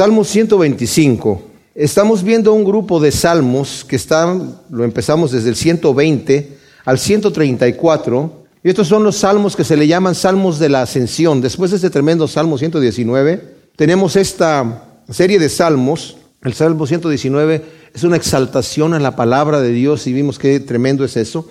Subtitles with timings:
[0.00, 1.42] Salmo 125.
[1.74, 8.44] Estamos viendo un grupo de salmos que están, lo empezamos desde el 120 al 134.
[8.64, 11.42] Y estos son los salmos que se le llaman salmos de la ascensión.
[11.42, 16.16] Después de este tremendo Salmo 119, tenemos esta serie de salmos.
[16.40, 17.62] El Salmo 119
[17.92, 21.50] es una exaltación a la palabra de Dios y vimos qué tremendo es eso.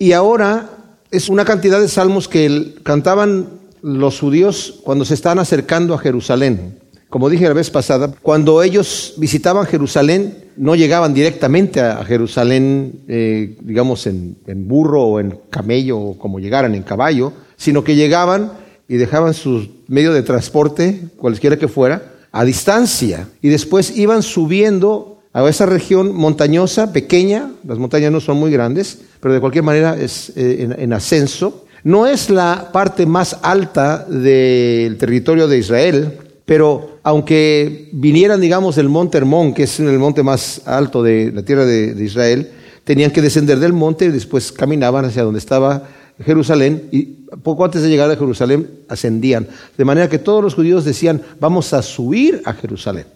[0.00, 0.68] Y ahora
[1.12, 3.50] es una cantidad de salmos que cantaban
[3.82, 6.82] los judíos cuando se están acercando a Jerusalén.
[7.14, 13.56] Como dije la vez pasada, cuando ellos visitaban Jerusalén, no llegaban directamente a Jerusalén, eh,
[13.60, 18.50] digamos, en, burro o en camello o como llegaran en caballo, sino que llegaban
[18.88, 23.28] y dejaban su medio de transporte, cualquiera que fuera, a distancia.
[23.40, 29.02] Y después iban subiendo a esa región montañosa, pequeña, las montañas no son muy grandes,
[29.20, 31.64] pero de cualquier manera es eh, en ascenso.
[31.84, 38.88] No es la parte más alta del territorio de Israel, pero aunque vinieran, digamos, del
[38.88, 42.50] monte Hermón, que es el monte más alto de la tierra de, de, Israel,
[42.84, 45.88] tenían que descender del monte y después caminaban hacia donde estaba
[46.22, 47.02] Jerusalén y
[47.42, 49.48] poco antes de llegar a Jerusalén ascendían.
[49.76, 53.06] De manera que todos los judíos decían, vamos a subir a Jerusalén.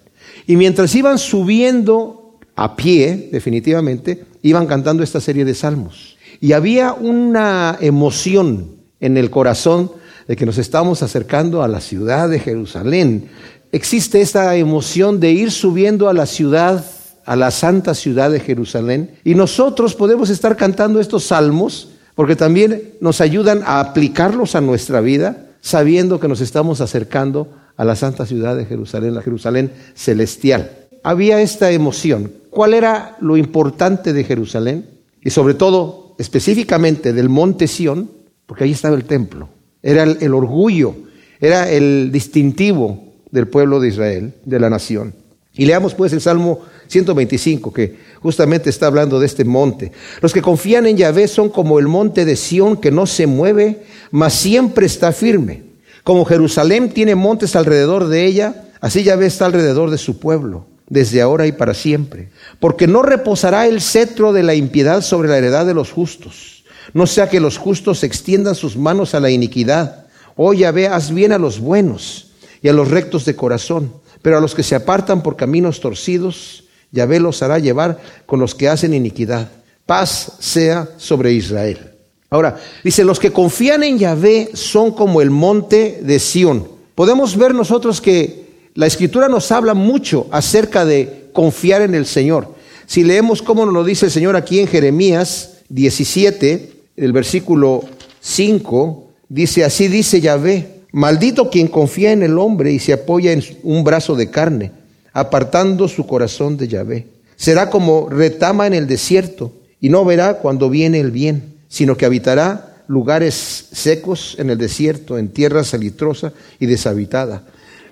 [0.46, 6.16] Y mientras iban subiendo a pie, definitivamente, iban cantando esta serie de salmos.
[6.40, 9.92] Y había una emoción en el corazón
[10.28, 13.30] de que nos estamos acercando a la ciudad de Jerusalén.
[13.72, 16.84] Existe esta emoción de ir subiendo a la ciudad,
[17.24, 22.94] a la santa ciudad de Jerusalén, y nosotros podemos estar cantando estos salmos porque también
[23.00, 28.26] nos ayudan a aplicarlos a nuestra vida, sabiendo que nos estamos acercando a la santa
[28.26, 30.70] ciudad de Jerusalén, la Jerusalén celestial.
[31.02, 32.32] Había esta emoción.
[32.50, 34.86] ¿Cuál era lo importante de Jerusalén?
[35.22, 38.10] Y sobre todo, específicamente del monte Sión,
[38.46, 39.48] porque ahí estaba el templo
[39.82, 40.94] era el, orgullo,
[41.40, 45.14] era el distintivo del pueblo de Israel, de la nación.
[45.54, 49.92] Y leamos pues el Salmo 125, que justamente está hablando de este monte.
[50.20, 53.82] Los que confían en Yahvé son como el monte de Sión, que no se mueve,
[54.10, 55.64] mas siempre está firme.
[56.04, 61.20] Como Jerusalén tiene montes alrededor de ella, así Yahvé está alrededor de su pueblo, desde
[61.20, 62.28] ahora y para siempre.
[62.60, 66.57] Porque no reposará el cetro de la impiedad sobre la heredad de los justos
[66.92, 70.06] no sea que los justos extiendan sus manos a la iniquidad.
[70.36, 72.28] Oh Yahvé, haz bien a los buenos
[72.62, 76.64] y a los rectos de corazón, pero a los que se apartan por caminos torcidos,
[76.92, 79.48] Yahvé los hará llevar con los que hacen iniquidad.
[79.86, 81.92] Paz sea sobre Israel.
[82.30, 86.68] Ahora, dice, los que confían en Yahvé son como el monte de Sión.
[86.94, 92.54] Podemos ver nosotros que la escritura nos habla mucho acerca de confiar en el Señor.
[92.86, 97.84] Si leemos cómo nos lo dice el Señor aquí en Jeremías 17, el versículo
[98.20, 103.42] 5, dice, así dice Yahvé, maldito quien confía en el hombre y se apoya en
[103.62, 104.72] un brazo de carne,
[105.12, 107.06] apartando su corazón de Yahvé.
[107.36, 112.04] Será como retama en el desierto y no verá cuando viene el bien, sino que
[112.04, 117.44] habitará lugares secos en el desierto, en tierra salitrosa y deshabitada.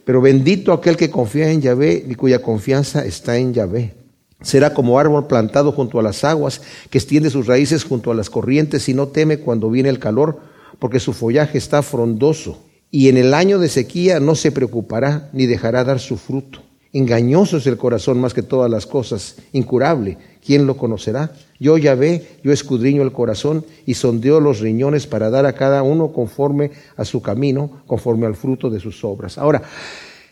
[0.05, 4.06] Pero bendito aquel que confía en Yahvé y cuya confianza está en Yahvé.
[4.43, 6.61] Será como árbol plantado junto a las aguas,
[6.91, 10.41] que extiende sus raíces junto a las corrientes y no teme cuando viene el calor,
[10.79, 12.59] porque su follaje está frondoso.
[12.91, 16.61] Y en el año de sequía no se preocupará ni dejará dar su fruto.
[16.93, 20.17] Engañoso es el corazón más que todas las cosas, incurable.
[20.45, 21.33] ¿Quién lo conocerá?
[21.59, 25.83] Yo ya ve, yo escudriño el corazón y sondeo los riñones para dar a cada
[25.83, 29.37] uno conforme a su camino, conforme al fruto de sus obras.
[29.37, 29.63] Ahora,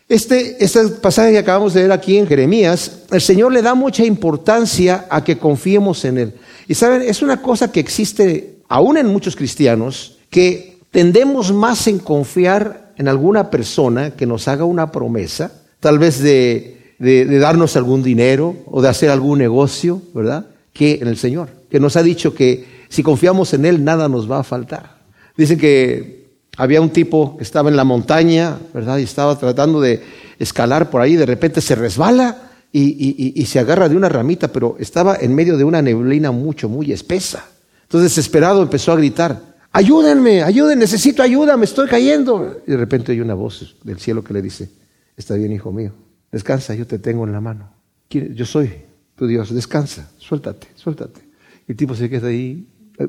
[0.07, 4.05] este, este, pasaje que acabamos de ver aquí en Jeremías, el Señor le da mucha
[4.05, 6.33] importancia a que confiemos en Él.
[6.67, 11.99] Y saben, es una cosa que existe aún en muchos cristianos, que tendemos más en
[11.99, 17.75] confiar en alguna persona que nos haga una promesa, tal vez de, de, de darnos
[17.75, 20.47] algún dinero o de hacer algún negocio, ¿verdad?
[20.71, 24.29] Que en el Señor, que nos ha dicho que si confiamos en Él nada nos
[24.29, 24.97] va a faltar.
[25.35, 26.14] Dicen que
[26.57, 28.97] había un tipo que estaba en la montaña, ¿verdad?
[28.97, 30.01] Y estaba tratando de
[30.39, 35.15] escalar por ahí, de repente se resbala y, se agarra de una ramita, pero estaba
[35.15, 37.45] en medio de una neblina mucho, muy espesa.
[37.83, 39.41] Entonces, desesperado, empezó a gritar,
[39.71, 42.61] ayúdenme, ayúdenme, necesito ayuda, me estoy cayendo.
[42.67, 44.69] Y de repente hay una voz del cielo que le dice,
[45.15, 45.93] está bien, hijo mío,
[46.31, 47.69] descansa, yo te tengo en la mano.
[48.09, 48.71] Yo soy
[49.15, 51.21] tu Dios, descansa, suéltate, suéltate.
[51.67, 52.67] Y el tipo se queda ahí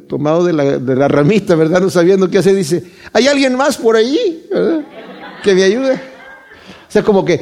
[0.09, 1.81] tomado de la, de la, ramita, ¿verdad?
[1.81, 4.47] No sabiendo qué hacer, dice, ¿hay alguien más por ahí?
[4.51, 4.85] ¿verdad?
[5.43, 5.95] Que me ayude.
[5.95, 7.41] O sea, como que,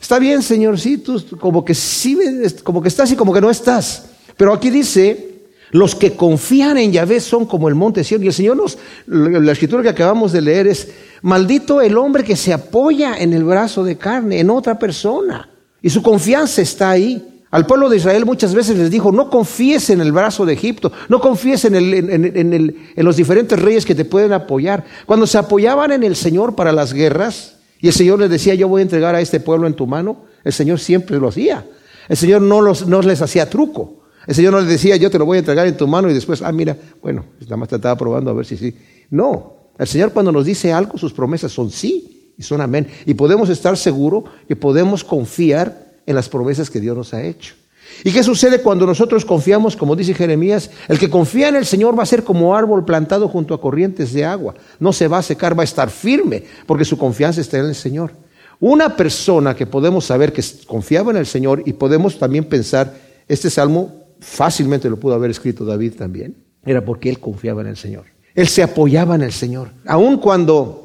[0.00, 2.18] está bien, Señor, sí, tú, como que sí,
[2.62, 4.06] como que estás y como que no estás.
[4.36, 5.32] Pero aquí dice,
[5.72, 8.22] Los que confían en Yahvé son como el monte Sion.
[8.22, 10.88] Y el Señor nos, la escritura que acabamos de leer es,
[11.22, 15.48] maldito el hombre que se apoya en el brazo de carne, en otra persona.
[15.80, 17.31] Y su confianza está ahí.
[17.52, 20.90] Al pueblo de Israel muchas veces les dijo, no confíes en el brazo de Egipto,
[21.10, 24.86] no confíes en, en, los diferentes reyes que te pueden apoyar.
[25.04, 28.68] Cuando se apoyaban en el Señor para las guerras, y el Señor les decía, yo
[28.68, 31.66] voy a entregar a este pueblo en tu mano, el Señor siempre lo hacía.
[32.08, 34.04] El Señor no, no les hacía truco.
[34.26, 36.14] El Señor no les decía, yo te lo voy a entregar en tu mano y
[36.14, 38.74] después, ah, mira, bueno, nada más te estaba probando a ver si sí.
[39.10, 42.86] No, el Señor cuando nos dice algo, sus promesas son sí y son amén.
[43.04, 47.54] Y podemos estar seguros que podemos confiar en las promesas que Dios nos ha hecho.
[48.04, 50.70] ¿Y qué sucede cuando nosotros confiamos, como dice Jeremías?
[50.88, 54.12] El que confía en el Señor va a ser como árbol plantado junto a corrientes
[54.12, 54.54] de agua.
[54.80, 57.74] No se va a secar, va a estar firme, porque su confianza está en el
[57.74, 58.12] Señor.
[58.60, 62.94] Una persona que podemos saber que confiaba en el Señor y podemos también pensar,
[63.28, 67.76] este salmo fácilmente lo pudo haber escrito David también, era porque él confiaba en el
[67.76, 68.04] Señor.
[68.34, 69.70] Él se apoyaba en el Señor.
[69.84, 70.81] Aun cuando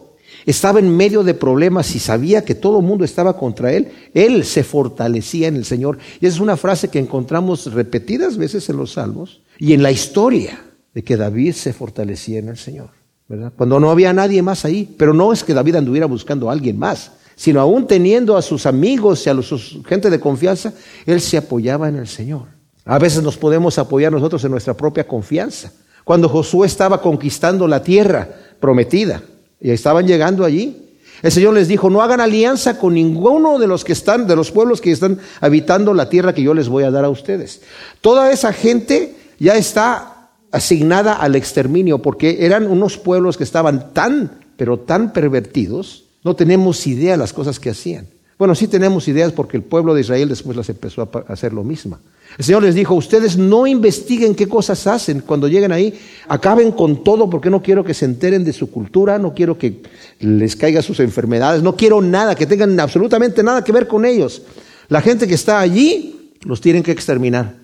[0.52, 4.46] estaba en medio de problemas y sabía que todo el mundo estaba contra él, él
[4.46, 5.98] se fortalecía en el Señor.
[6.22, 9.92] Y esa es una frase que encontramos repetidas veces en los salmos y en la
[9.92, 10.58] historia
[10.94, 12.92] de que David se fortalecía en el Señor.
[13.28, 13.52] ¿verdad?
[13.58, 16.80] Cuando no había nadie más ahí, pero no es que David anduviera buscando a alguien
[16.80, 20.74] más, sino aún teniendo a sus amigos y a su gente de confianza,
[21.06, 22.48] él se apoyaba en el Señor.
[22.86, 25.74] A veces nos podemos apoyar nosotros en nuestra propia confianza.
[26.06, 28.30] Cuando Josué estaba conquistando la tierra
[28.62, 29.22] prometida
[29.60, 30.88] y estaban llegando allí,
[31.24, 34.52] el Señor les dijo, no hagan alianza con ninguno de los que están, de los
[34.52, 37.62] pueblos que están habitando la tierra que yo les voy a dar a ustedes.
[38.02, 44.46] Toda esa gente ya está asignada al exterminio porque eran unos pueblos que estaban tan,
[44.58, 48.08] pero tan pervertidos, no tenemos idea de las cosas que hacían.
[48.38, 51.64] Bueno, sí tenemos ideas porque el pueblo de Israel después las empezó a hacer lo
[51.64, 51.98] mismo.
[52.38, 57.04] El Señor les dijo, ustedes no investiguen qué cosas hacen cuando lleguen ahí, acaben con
[57.04, 59.82] todo porque no quiero que se enteren de su cultura, no quiero que
[60.20, 64.44] les caigan sus enfermedades, no quiero nada, que tengan absolutamente nada que ver con ellos.
[64.88, 67.56] La gente que está allí los tienen que exterminar.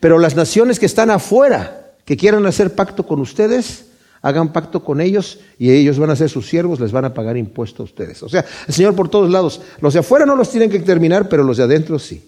[0.00, 3.86] Pero las naciones que están afuera, que quieran hacer pacto con ustedes,
[4.22, 7.36] hagan pacto con ellos y ellos van a ser sus siervos, les van a pagar
[7.36, 8.22] impuestos a ustedes.
[8.22, 11.28] O sea, el Señor por todos lados, los de afuera no los tienen que exterminar,
[11.28, 12.22] pero los de adentro sí.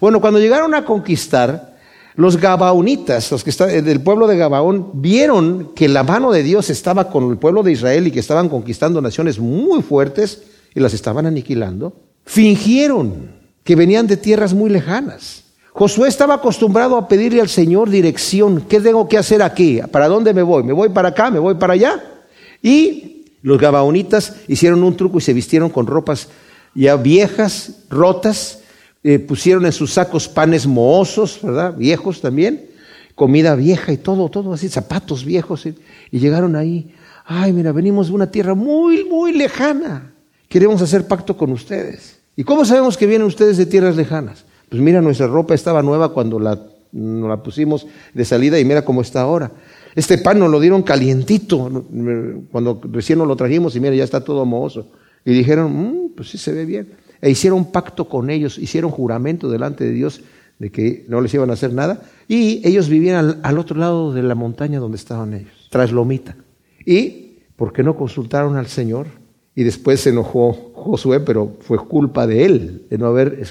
[0.00, 1.76] Bueno, cuando llegaron a conquistar,
[2.16, 6.42] los gabaonitas, los que están eh, del pueblo de Gabaón, vieron que la mano de
[6.42, 10.42] Dios estaba con el pueblo de Israel y que estaban conquistando naciones muy fuertes
[10.74, 11.92] y las estaban aniquilando.
[12.24, 15.44] Fingieron que venían de tierras muy lejanas.
[15.72, 18.62] Josué estaba acostumbrado a pedirle al Señor dirección.
[18.62, 19.80] ¿Qué tengo que hacer aquí?
[19.90, 20.62] ¿Para dónde me voy?
[20.62, 21.30] ¿Me voy para acá?
[21.30, 22.02] ¿Me voy para allá?
[22.62, 26.28] Y los gabaonitas hicieron un truco y se vistieron con ropas
[26.74, 28.60] ya viejas, rotas,
[29.08, 31.76] eh, pusieron en sus sacos panes mohosos, ¿verdad?
[31.76, 32.66] Viejos también,
[33.14, 35.64] comida vieja y todo, todo así, zapatos viejos.
[35.64, 35.76] Y,
[36.10, 36.92] llegaron ahí,
[37.24, 40.10] ay, mira, venimos de una tierra muy, muy lejana.
[40.48, 42.18] Queremos hacer pacto con ustedes.
[42.34, 44.44] ¿Y cómo sabemos que vienen ustedes de tierras lejanas?
[44.68, 46.60] Pues mira, nuestra ropa estaba nueva cuando la,
[46.90, 49.52] nos la pusimos de salida y mira cómo está ahora.
[49.94, 51.84] Este pan nos lo dieron calientito
[52.50, 54.88] cuando recién nos lo trajimos y mira, ya está todo mohoso.
[55.24, 59.50] Y dijeron, mm, pues sí se ve bien e hicieron pacto con ellos, hicieron juramento
[59.50, 60.22] delante de Dios
[60.58, 64.22] de que no les iban a hacer nada, y ellos vivían al, otro lado de
[64.22, 66.36] la montaña donde estaban ellos, tras Lomita.
[66.84, 69.06] Y, ¿por qué no consultaron al Señor?
[69.54, 73.42] Y después se enojó Josué, pero fue culpa de él, de no haber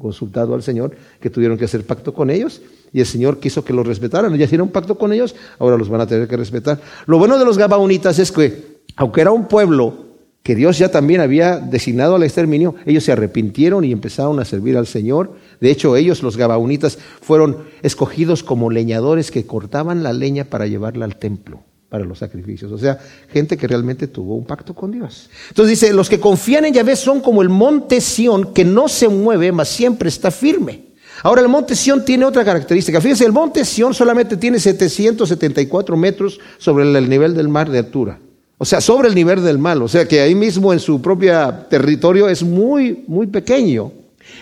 [0.00, 3.72] consultado al Señor, que tuvieron que hacer pacto con ellos, y el Señor quiso que
[3.72, 4.34] los respetaran.
[4.36, 6.80] Ya hicieron pacto con ellos, ahora los van a tener que respetar.
[7.06, 10.09] Lo bueno de los Gabaonitas es que, aunque era un pueblo
[10.42, 14.76] que Dios ya también había designado al exterminio, ellos se arrepintieron y empezaron a servir
[14.76, 15.36] al Señor.
[15.60, 21.04] De hecho, ellos, los gabaonitas, fueron escogidos como leñadores que cortaban la leña para llevarla
[21.04, 22.72] al templo para los sacrificios.
[22.72, 22.98] O sea,
[23.30, 25.28] gente que realmente tuvo un pacto con Dios.
[25.48, 29.08] Entonces dice, los que confían en Yahvé son como el monte Sión, que no se
[29.08, 30.84] mueve, mas siempre está firme.
[31.22, 33.00] Ahora, el monte Sión tiene otra característica.
[33.00, 38.20] Fíjense, el monte Sión solamente tiene 774 metros sobre el nivel del mar de altura.
[38.62, 39.80] O sea, sobre el nivel del mal.
[39.80, 41.32] O sea, que ahí mismo en su propio
[41.70, 43.90] territorio es muy, muy pequeño.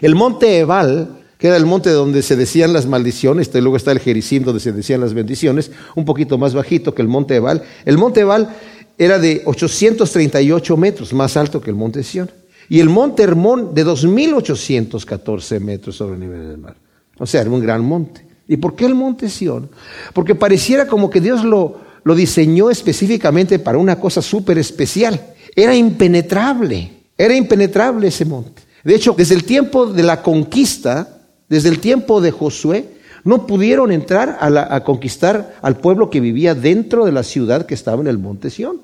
[0.01, 4.01] El monte Ebal, que era el monte donde se decían las maldiciones, luego está el
[4.01, 7.63] Jericín donde se decían las bendiciones, un poquito más bajito que el monte Ebal.
[7.85, 8.57] El monte Ebal
[8.99, 12.29] era de 838 metros, más alto que el monte Sión.
[12.69, 16.75] Y el monte Hermón de 2.814 metros sobre el nivel del mar.
[17.19, 18.27] O sea, era un gran monte.
[18.49, 19.71] ¿Y por qué el monte Sión?
[20.13, 25.35] Porque pareciera como que Dios lo, lo diseñó específicamente para una cosa súper especial.
[25.55, 28.62] Era impenetrable, era impenetrable ese monte.
[28.83, 33.93] De hecho, desde el tiempo de la conquista, desde el tiempo de Josué, No pudieron
[33.93, 38.17] entrar a, conquistar al pueblo que vivía dentro de la ciudad que estaba en el
[38.17, 38.81] monte Sión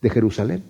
[0.00, 0.62] de Jerusalén.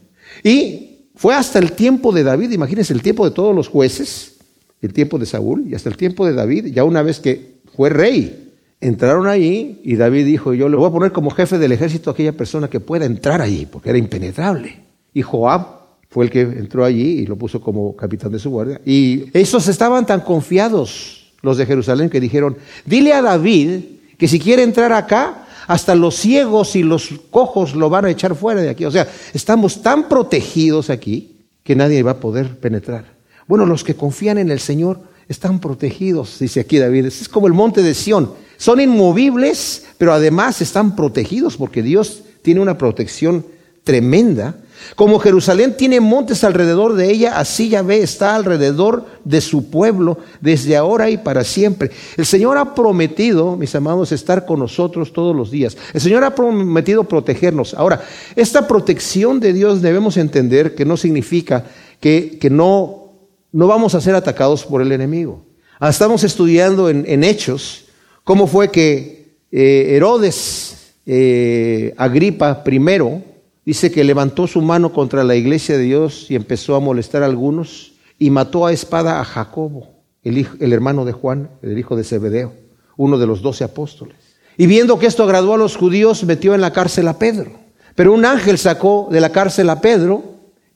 [0.43, 4.37] Y fue hasta el tiempo de David, imagínense el tiempo de todos los jueces,
[4.81, 7.91] el tiempo de Saúl y hasta el tiempo de David, ya una vez que fue
[7.91, 8.48] rey.
[8.80, 12.12] Entraron allí y David dijo, yo le voy a poner como jefe del ejército a
[12.12, 14.80] aquella persona que pueda entrar allí, porque era impenetrable.
[15.12, 18.80] Y Joab fue el que entró allí y lo puso como capitán de su guardia.
[18.85, 23.80] Y esos estaban tan confiados, los de Jerusalén, que dijeron, dile a David
[24.16, 28.35] que si quiere entrar acá, hasta los ciegos y los cojos lo van a echar
[28.35, 28.85] fuera de aquí.
[28.85, 33.04] O sea, estamos tan protegidos aquí que nadie va a poder penetrar.
[33.47, 37.06] Bueno, los que confían en el Señor están protegidos, dice aquí David.
[37.06, 38.32] Es como el monte de Sión.
[38.59, 43.47] Son inmovibles, pero además están protegidos porque Dios tiene una protección
[43.83, 44.57] tremenda
[44.97, 50.77] como Jerusalén tiene montes alrededor de ella, así Yahvé está alrededor de su pueblo desde
[50.77, 51.91] ahora y para siempre.
[52.17, 55.77] El Señor ha prometido, mis amados, estar con nosotros todos los días.
[55.93, 57.75] El Señor ha prometido protegernos.
[57.75, 58.03] Ahora,
[58.35, 61.65] esta protección de Dios debemos entender que no significa
[62.00, 63.12] que, no,
[63.53, 65.45] no vamos a ser atacados por el enemigo.
[65.81, 67.85] Ah, estamos estudiando en, Hechos
[68.28, 73.23] cómo fue que eh, Herodes eh, Agripa primero
[73.64, 77.26] Dice que levantó su mano contra la iglesia de Dios y empezó a molestar a
[77.26, 79.88] algunos y mató a espada a Jacobo,
[80.23, 82.54] el, el hermano de Juan, el hijo de Zebedeo,
[82.97, 84.16] uno de los doce apóstoles.
[84.56, 87.50] Y viendo que esto agradó a los judíos, metió en la cárcel a Pedro.
[87.94, 90.25] Pero un ángel sacó de la cárcel a Pedro.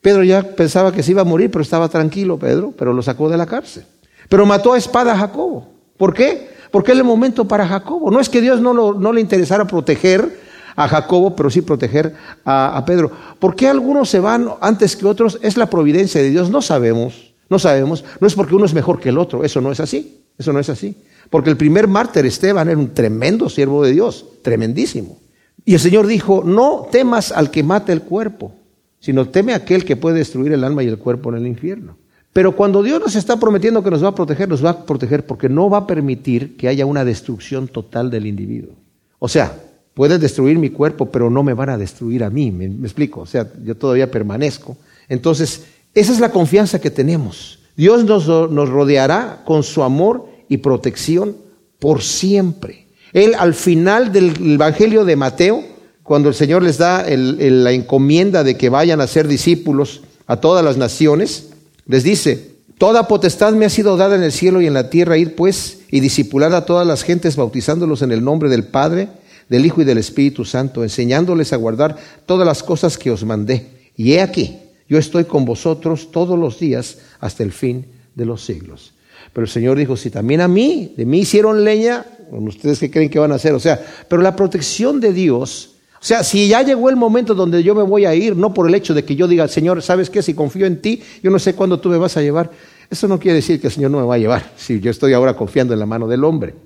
[0.03, 3.31] Pedro ya pensaba que se iba a morir, pero estaba tranquilo Pedro, pero lo sacó
[3.31, 3.87] de la cárcel.
[4.29, 5.67] Pero mató a espada a Jacobo.
[5.97, 6.53] ¿Por qué?
[6.73, 8.11] Porque era el momento para Jacobo.
[8.11, 10.41] No es que Dios no, no le interesara proteger
[10.75, 12.15] a Jacobo, pero sí proteger
[12.45, 13.13] a, Pedro.
[13.39, 15.39] ¿Por qué algunos se van antes que otros?
[15.43, 18.05] Es la providencia de Dios, no sabemos, no sabemos.
[18.21, 20.59] No es porque uno es mejor que el otro, eso no es así, eso no
[20.59, 20.97] es así.
[21.31, 25.19] Porque el primer mártir Esteban era un tremendo siervo de Dios, tremendísimo.
[25.65, 28.55] Y el Señor dijo, no temas al que mate el cuerpo,
[28.99, 31.97] sino teme a aquel que puede destruir el alma y el cuerpo en el infierno.
[32.33, 35.27] Pero cuando Dios nos está prometiendo que nos va a proteger, nos va a proteger
[35.27, 38.75] porque no va a permitir que haya una destrucción total del individuo.
[39.19, 39.55] O sea,
[39.95, 42.51] Pueden destruir mi cuerpo, pero no me van a destruir a mí.
[42.51, 43.21] ¿Me, explico?
[43.21, 44.77] O sea, yo todavía permanezco.
[45.09, 47.59] Entonces, esa es la confianza que tenemos.
[47.77, 51.37] Dios nos, rodeará con su amor y protección
[51.79, 52.87] por siempre.
[53.13, 55.63] Él al final del Evangelio de Mateo,
[56.03, 60.65] cuando el Señor les da la encomienda de que vayan a ser discípulos a todas
[60.65, 61.52] las naciones,
[61.87, 65.17] les dice, Toda potestad me ha sido dada en el cielo y en la tierra,
[65.17, 69.09] ir pues y discipular a todas las gentes, bautizándolos en el nombre del Padre,
[69.49, 71.97] del Hijo y del Espíritu Santo, enseñándoles a guardar
[72.27, 73.69] todas las cosas que os mandé.
[73.97, 74.59] Y he aquí,
[74.89, 77.87] yo estoy con vosotros todos los días hasta el fin
[78.17, 78.95] de los siglos.
[79.33, 83.11] Pero el Señor dijo, si también a mí, de mí hicieron leña, ustedes qué creen
[83.11, 85.72] que van a hacer, o sea, pero la protección de Dios,
[86.03, 88.67] o sea, si ya llegó el momento donde yo me voy a ir, no por
[88.67, 90.21] el hecho de que yo diga, Señor, ¿sabes qué?
[90.21, 92.51] Si confío en ti, yo no sé cuándo tú me vas a llevar.
[92.91, 95.13] Eso no quiere decir que el Señor no me va a llevar, si yo estoy
[95.13, 96.57] ahora confiando en la mano del hombre.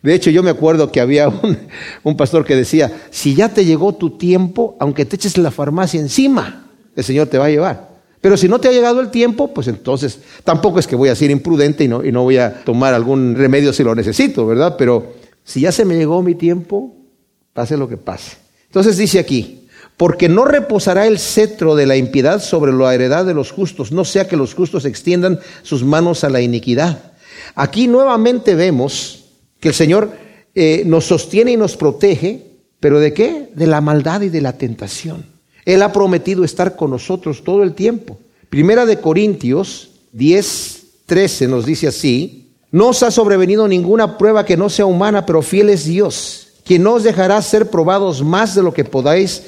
[0.00, 1.28] De hecho, yo me acuerdo que había
[2.04, 6.00] un, pastor que decía, si ya te llegó tu tiempo, aunque te eches la farmacia
[6.00, 7.90] encima, el Señor te va a llevar.
[8.22, 11.14] Pero si no te ha llegado el tiempo, pues entonces tampoco es que voy a
[11.14, 14.76] ser imprudente y no, y no voy a tomar algún remedio si lo necesito, ¿verdad?
[14.78, 16.96] Pero si ya se me llegó mi tiempo,
[17.52, 18.45] pase lo que pase.
[18.76, 23.32] Entonces dice aquí, porque no reposará el cetro de la impiedad sobre la heredad de
[23.32, 27.14] los justos, no sea que los justos extiendan sus manos a la iniquidad.
[27.54, 29.30] Aquí nuevamente vemos
[29.60, 30.10] que el Señor
[30.54, 32.42] eh, nos sostiene y nos protege,
[32.78, 33.48] pero ¿de qué?
[33.54, 35.24] De la maldad y de la tentación.
[35.64, 38.18] Él ha prometido estar con nosotros todo el tiempo.
[38.50, 44.58] Primera de Corintios 10, 13 nos dice así, no os ha sobrevenido ninguna prueba que
[44.58, 48.62] no sea humana, pero fiel es Dios, quien no os dejará ser probados más de
[48.62, 49.44] lo que podáis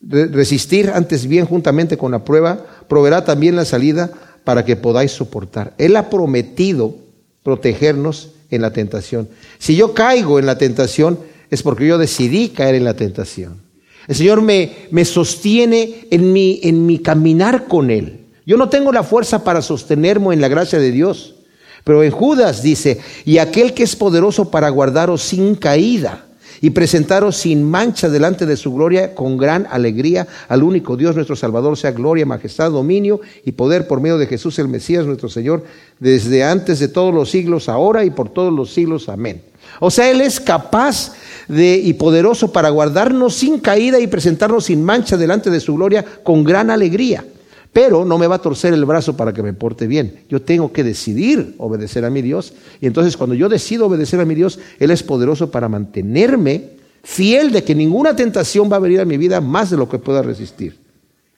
[0.00, 4.10] resistir, antes bien juntamente con la prueba, proveerá también la salida
[4.44, 5.74] para que podáis soportar.
[5.78, 6.94] Él ha prometido
[7.42, 9.28] protegernos en la tentación.
[9.58, 11.18] Si yo caigo en la tentación,
[11.50, 13.60] es porque yo decidí caer en la tentación.
[14.06, 18.20] El Señor me, me sostiene en mi, en mi caminar con Él.
[18.46, 21.34] Yo no tengo la fuerza para sostenerme en la gracia de Dios.
[21.82, 26.26] Pero en Judas dice, y aquel que es poderoso para guardaros sin caída
[26.60, 31.36] y presentaros sin mancha delante de su gloria con gran alegría al único Dios nuestro
[31.36, 35.64] Salvador, sea gloria, majestad, dominio y poder por medio de Jesús el Mesías nuestro Señor,
[35.98, 39.08] desde antes de todos los siglos, ahora y por todos los siglos.
[39.08, 39.42] Amén.
[39.78, 41.14] O sea, Él es capaz
[41.48, 46.04] de, y poderoso para guardarnos sin caída y presentarnos sin mancha delante de su gloria
[46.22, 47.24] con gran alegría.
[47.72, 50.24] Pero no me va a torcer el brazo para que me porte bien.
[50.28, 52.52] Yo tengo que decidir obedecer a mi Dios.
[52.80, 57.52] Y entonces cuando yo decido obedecer a mi Dios, Él es poderoso para mantenerme fiel
[57.52, 60.22] de que ninguna tentación va a venir a mi vida más de lo que pueda
[60.22, 60.78] resistir.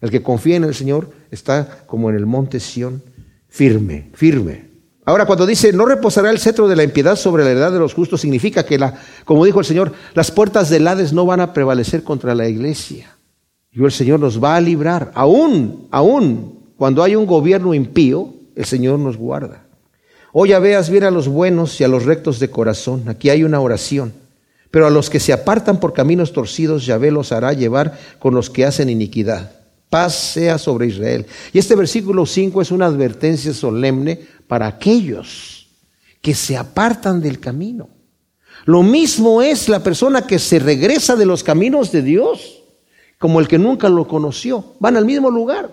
[0.00, 3.02] El que confía en el Señor está como en el monte Sión,
[3.48, 4.72] firme, firme.
[5.04, 7.94] Ahora, cuando dice, no reposará el cetro de la impiedad sobre la heredad de los
[7.94, 11.52] justos, significa que, la, como dijo el Señor, las puertas del Hades no van a
[11.52, 13.16] prevalecer contra la iglesia.
[13.72, 15.10] Y el Señor nos va a librar.
[15.14, 19.64] Aún, aún, cuando hay un gobierno impío, el Señor nos guarda.
[20.32, 23.08] O ya veas bien a los buenos y a los rectos de corazón.
[23.08, 24.12] Aquí hay una oración.
[24.70, 28.48] Pero a los que se apartan por caminos torcidos, Yahvé los hará llevar con los
[28.48, 29.52] que hacen iniquidad.
[29.90, 31.26] Paz sea sobre Israel.
[31.52, 35.68] Y este versículo 5 es una advertencia solemne para aquellos
[36.22, 37.90] que se apartan del camino.
[38.64, 42.61] Lo mismo es la persona que se regresa de los caminos de Dios,
[43.22, 44.64] como el que nunca lo conoció.
[44.80, 45.72] Van al mismo lugar.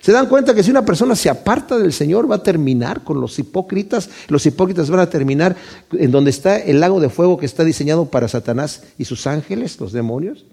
[0.00, 3.20] Se dan cuenta que si una persona se aparta del Señor va a terminar con
[3.20, 4.08] los hipócritas.
[4.28, 5.56] Los hipócritas van a terminar
[5.90, 9.80] en donde está el lago de fuego que está diseñado para Satanás y sus ángeles,
[9.80, 10.44] los demonios.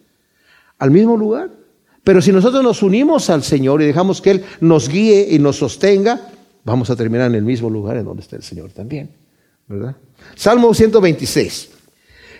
[0.79, 1.51] Al mismo lugar.
[2.03, 5.57] Pero si nosotros nos unimos al Señor y dejamos que Él nos guíe y nos
[5.57, 6.31] sostenga,
[6.63, 9.11] vamos a terminar en el mismo lugar en donde está el Señor también.
[9.67, 9.95] ¿Verdad?
[10.35, 11.76] Salmo 126.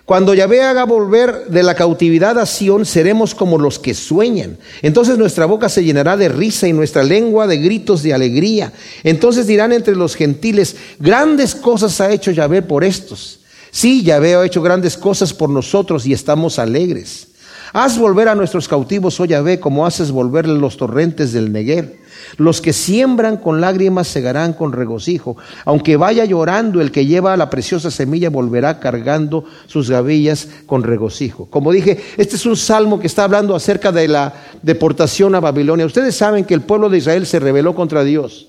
[0.08, 4.58] Cuando Yahvé haga volver de la cautividad a Sión, seremos como los que sueñan.
[4.82, 8.72] Entonces nuestra boca se llenará de risa y nuestra lengua de gritos de alegría.
[9.04, 13.42] Entonces dirán entre los gentiles, grandes cosas ha hecho Yahvé por estos.
[13.70, 17.28] Sí, Yahvé ha hecho grandes cosas por nosotros y estamos alegres.
[17.74, 21.98] Haz volver a nuestros cautivos, oh Yahvé, como haces volver los torrentes del Neguer.
[22.38, 25.38] Los que siembran con lágrimas segarán con regocijo.
[25.66, 31.48] Aunque vaya llorando, el que lleva la preciosa semilla volverá cargando sus gavillas con regocijo.
[31.50, 35.86] Como dije, este es un salmo que está hablando acerca de la deportación a Babilonia.
[35.86, 38.48] Ustedes saben que el pueblo de Israel se rebeló contra Dios.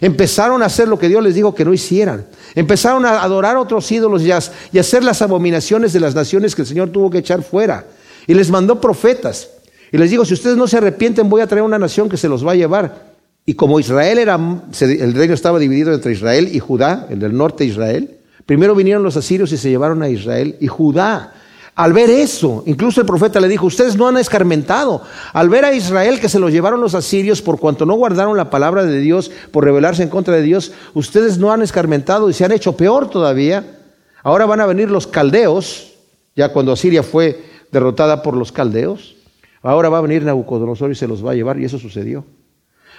[0.00, 2.26] Empezaron a hacer lo que Dios les dijo que no hicieran.
[2.54, 6.54] Empezaron a adorar a otros ídolos y y a hacer las abominaciones de las naciones
[6.54, 7.86] que el Señor tuvo que echar fuera.
[8.26, 9.48] Y les mandó profetas.
[9.92, 12.28] Y les digo, si ustedes no se arrepienten, voy a traer una nación que se
[12.28, 13.08] los va a llevar.
[13.46, 14.38] Y como Israel era,
[14.80, 18.10] el reino estaba dividido entre Israel y Judá, el norte de Israel,
[18.44, 21.32] primero vinieron los asirios y se llevaron a Israel y Judá.
[21.74, 25.00] Al ver eso, incluso el profeta le dijo, ustedes no han escarmentado.
[25.32, 28.50] Al ver a Israel que se los llevaron los asirios por cuanto no guardaron la
[28.50, 32.44] palabra de Dios, por rebelarse en contra de Dios, ustedes no han escarmentado y se
[32.44, 33.78] han hecho peor todavía.
[34.24, 35.92] Ahora van a venir los caldeos,
[36.34, 39.14] ya cuando Asiria fue derrotada por los caldeos.
[39.62, 42.24] Ahora va a venir Nabucodonosor y se los va a llevar, y eso sucedió.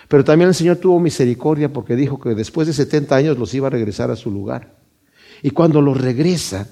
[0.07, 3.67] Pero también el Señor tuvo misericordia porque dijo que después de 70 años los iba
[3.67, 4.75] a regresar a su lugar.
[5.43, 6.67] Y cuando los regresa,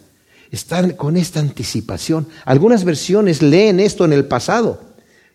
[0.51, 2.27] están con esta anticipación.
[2.45, 4.81] Algunas versiones leen esto en el pasado.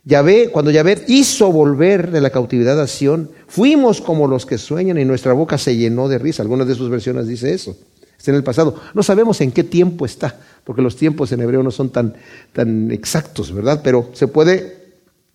[0.05, 4.99] Yahvé, cuando Yahvé hizo volver de la cautividad a Sión, fuimos como los que sueñan
[4.99, 6.43] y nuestra boca se llenó de risa.
[6.43, 7.77] Algunas de sus versiones dice eso.
[8.26, 8.76] En el pasado.
[8.94, 12.14] No sabemos en qué tiempo está porque los tiempos en hebreo no son tan,
[12.52, 13.80] tan exactos, ¿verdad?
[13.82, 14.82] Pero se puede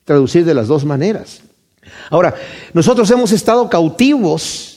[0.06, 1.42] traducir de las dos maneras.
[2.10, 2.36] Ahora,
[2.74, 4.74] nosotros hemos estado cautivos.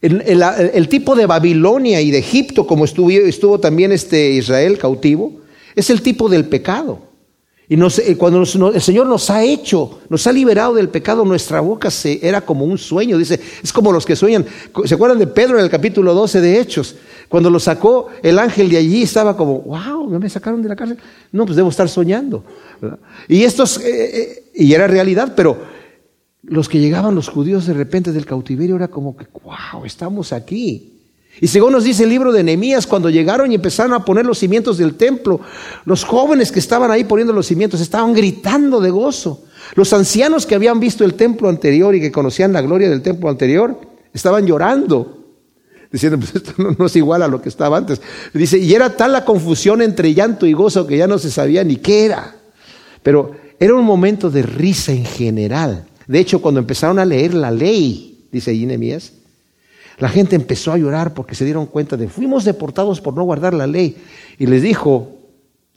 [0.00, 5.40] El, tipo de Babilonia y de Egipto, como estuvo, estuvo también este Israel cautivo,
[5.74, 7.00] es el tipo del pecado.
[7.66, 11.90] Y eh, cuando el Señor nos ha hecho, nos ha liberado del pecado, nuestra boca
[11.90, 13.16] se, era como un sueño.
[13.16, 14.44] Dice, es como los que sueñan.
[14.84, 16.96] ¿Se acuerdan de Pedro en el capítulo 12 de Hechos?
[17.28, 20.98] Cuando lo sacó el ángel de allí, estaba como, wow, me sacaron de la cárcel.
[21.32, 22.44] No, pues debo estar soñando.
[23.28, 25.56] Y estos, eh, eh, y era realidad, pero
[26.42, 30.93] los que llegaban los judíos de repente del cautiverio era como que, wow, estamos aquí.
[31.40, 34.38] Y según nos dice el libro de Nehemías, cuando llegaron y empezaron a poner los
[34.38, 35.40] cimientos del templo,
[35.84, 39.44] los jóvenes que estaban ahí poniendo los cimientos estaban gritando de gozo.
[39.74, 43.28] Los ancianos que habían visto el templo anterior y que conocían la gloria del templo
[43.28, 43.80] anterior,
[44.12, 45.24] estaban llorando,
[45.90, 48.00] diciendo, pues esto no, es igual a lo que estaba antes.
[48.32, 51.64] Dice, y era tal la confusión entre llanto y gozo que ya no se sabía
[51.64, 52.36] ni qué era.
[53.02, 55.86] Pero era un momento de risa en general.
[56.06, 59.12] De hecho, cuando empezaron a leer la ley, dice ahí Nehemías,
[59.98, 63.54] la gente empezó a llorar porque se dieron cuenta de, fuimos deportados por no guardar
[63.54, 63.96] la ley.
[64.38, 65.18] Y les dijo,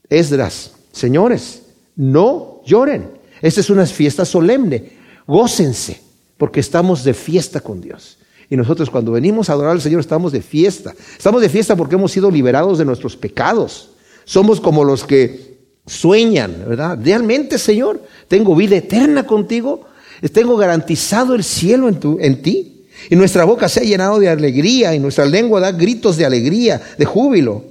[0.08, 1.62] Esdras, señores,
[1.94, 3.10] no lloren.
[3.42, 4.92] Esta es una fiesta solemne.
[5.26, 6.00] Gócense,
[6.36, 8.18] porque estamos de fiesta con Dios.
[8.50, 10.94] Y nosotros cuando venimos a adorar al Señor estamos de fiesta.
[11.16, 13.90] Estamos de fiesta porque hemos sido liberados de nuestros pecados.
[14.24, 16.98] Somos como los que sueñan, ¿verdad?
[17.02, 19.84] Realmente, Señor, tengo vida eterna contigo.
[20.32, 22.77] Tengo garantizado el cielo en, tu, en ti.
[23.10, 26.80] Y nuestra boca se ha llenado de alegría y nuestra lengua da gritos de alegría,
[26.98, 27.64] de júbilo.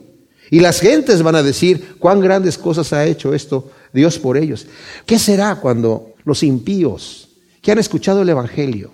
[0.50, 4.68] Y las gentes van a decir cuán grandes cosas ha hecho esto Dios por ellos.
[5.06, 7.28] ¿Qué será cuando los impíos
[7.62, 8.92] que han escuchado el Evangelio,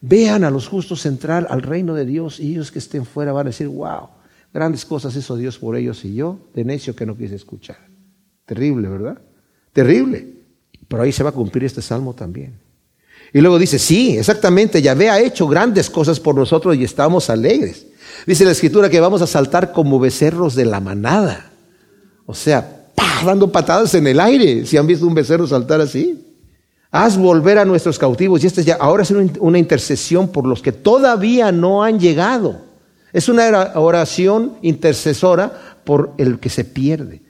[0.00, 3.46] vean a los justos entrar al reino de Dios y ellos que estén fuera van
[3.46, 4.08] a decir, wow,
[4.52, 7.78] grandes cosas hizo Dios por ellos y yo, de necio que no quise escuchar.
[8.46, 9.20] Terrible, ¿verdad?
[9.72, 10.26] Terrible.
[10.88, 12.58] Pero ahí se va a cumplir este salmo también.
[13.32, 17.86] Y luego dice, sí, exactamente, Yahvé ha hecho grandes cosas por nosotros y estamos alegres.
[18.26, 21.50] Dice la escritura que vamos a saltar como becerros de la manada.
[22.26, 22.88] O sea,
[23.24, 24.66] dando patadas en el aire.
[24.66, 26.26] Si han visto un becerro saltar así.
[26.90, 28.42] Haz volver a nuestros cautivos.
[28.42, 32.62] Y este ya, ahora es una intercesión por los que todavía no han llegado.
[33.12, 37.29] Es una oración intercesora por el que se pierde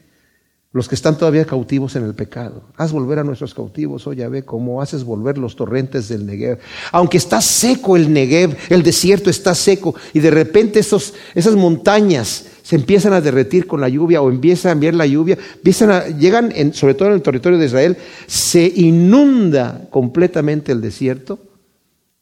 [0.72, 2.62] los que están todavía cautivos en el pecado.
[2.76, 6.60] Haz volver a nuestros cautivos, oh ve cómo haces volver los torrentes del Negev.
[6.92, 12.46] Aunque está seco el Negev, el desierto está seco, y de repente esos, esas montañas
[12.62, 16.06] se empiezan a derretir con la lluvia o empieza a enviar la lluvia, empiezan a,
[16.06, 17.96] llegan, sobre todo en el territorio de Israel,
[18.28, 21.40] se inunda completamente el desierto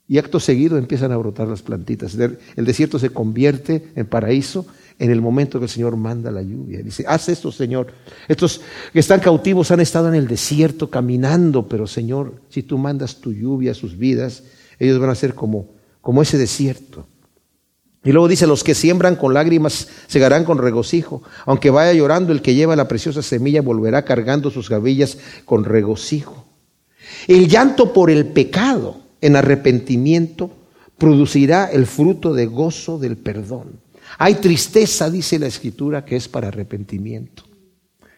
[0.09, 2.17] y acto seguido empiezan a brotar las plantitas.
[2.17, 4.67] El desierto se convierte en paraíso
[4.99, 6.83] en el momento que el Señor manda la lluvia.
[6.83, 7.93] Dice, haz esto, Señor.
[8.27, 8.61] Estos
[8.93, 13.33] que están cautivos han estado en el desierto caminando, pero Señor, si tú mandas tu
[13.33, 14.43] lluvia a sus vidas,
[14.79, 15.69] ellos van a ser como,
[16.01, 17.07] como ese desierto.
[18.05, 21.23] Y luego dice, los que siembran con lágrimas segarán con regocijo.
[21.47, 26.45] Aunque vaya llorando, el que lleva la preciosa semilla volverá cargando sus gavillas con regocijo.
[27.27, 30.51] El llanto por el pecado en arrepentimiento
[30.97, 33.81] producirá el fruto de gozo del perdón.
[34.19, 37.45] Hay tristeza, dice la escritura, que es para arrepentimiento.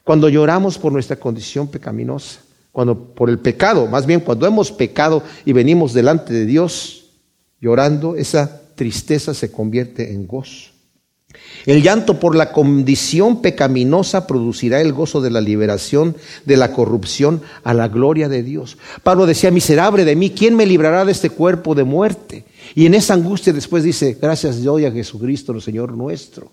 [0.02, 2.40] Cuando lloramos por nuestra condición pecaminosa,
[2.72, 7.10] cuando por el pecado, más bien cuando hemos pecado y venimos delante de Dios
[7.60, 10.70] llorando, esa tristeza se convierte en gozo.
[11.66, 17.42] El llanto por la condición pecaminosa producirá el gozo de la liberación de la corrupción
[17.64, 18.78] a la gloria de Dios.
[19.02, 22.44] Pablo decía, miserable de mí, ¿quién me librará de este cuerpo de muerte?
[22.74, 26.50] Y en esa angustia después dice, gracias doy a Jesucristo, el Señor nuestro,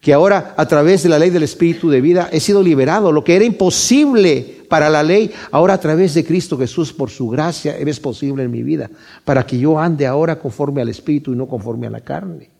[0.00, 3.12] que ahora a través de la ley del Espíritu de vida he sido liberado.
[3.12, 7.28] Lo que era imposible para la ley, ahora a través de Cristo Jesús, por su
[7.28, 8.90] gracia, es posible en mi vida,
[9.24, 12.59] para que yo ande ahora conforme al Espíritu y no conforme a la carne.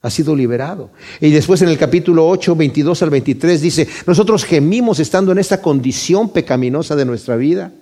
[0.00, 0.90] Ha sido liberado.
[1.20, 5.60] Y después en el capítulo 8, 22 al 23 dice, nosotros gemimos estando en esta
[5.60, 7.72] condición pecaminosa de nuestra vida.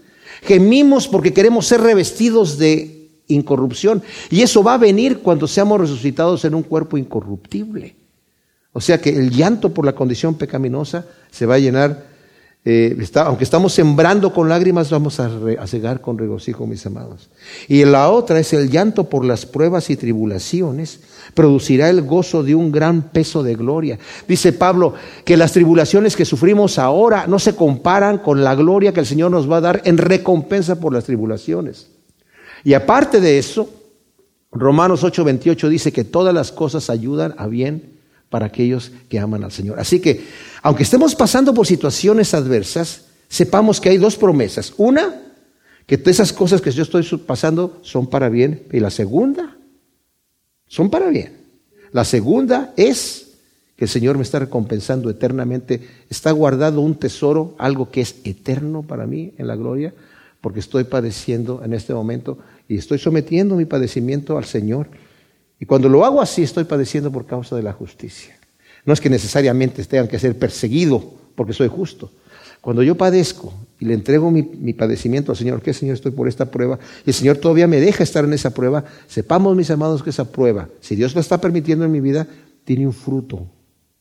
[0.42, 4.02] Gemimos porque queremos ser revestidos de incorrupción.
[4.30, 7.96] Y eso va a venir cuando seamos resucitados en un cuerpo incorruptible.
[8.72, 12.15] O sea que el llanto por la condición pecaminosa se va a llenar,
[12.68, 17.30] eh, aunque estamos sembrando con lágrimas, vamos a, a cegar con regocijo, mis amados.
[17.68, 20.98] Y la otra es el llanto por las pruebas y tribulaciones,
[21.32, 24.00] producirá el gozo de un gran peso de gloria.
[24.26, 28.98] Dice Pablo que las tribulaciones que sufrimos ahora no se comparan con la gloria que
[28.98, 31.86] el Señor nos va a dar en recompensa por las tribulaciones.
[32.64, 33.70] Y aparte de eso,
[34.50, 37.95] Romanos 8:28 dice que todas las cosas ayudan a bien
[38.30, 39.78] para aquellos que aman al Señor.
[39.78, 40.24] Así que,
[40.62, 44.72] aunque estemos pasando por situaciones adversas, sepamos que hay dos promesas.
[44.76, 45.22] Una,
[45.86, 48.62] que todas esas cosas que yo estoy pasando son para bien.
[48.72, 49.56] Y la segunda,
[50.66, 51.36] son para bien.
[51.92, 53.26] La segunda es
[53.76, 55.80] que el Señor me está recompensando eternamente.
[56.10, 59.94] Está guardado un tesoro, algo que es eterno para mí en la gloria,
[60.40, 64.88] porque estoy padeciendo en este momento y estoy sometiendo mi padecimiento al Señor.
[65.58, 68.36] Y cuando lo hago así, estoy padeciendo por causa de la justicia.
[68.84, 71.02] No es que necesariamente tengan que ser perseguido
[71.34, 72.10] porque soy justo.
[72.60, 76.50] Cuando yo padezco y le entrego mi, padecimiento al Señor, que Señor estoy por esta
[76.50, 80.10] prueba, y el Señor todavía me deja estar en esa prueba, sepamos, mis amados, que
[80.10, 82.26] esa prueba, si Dios lo está permitiendo en mi vida,
[82.64, 83.46] tiene un fruto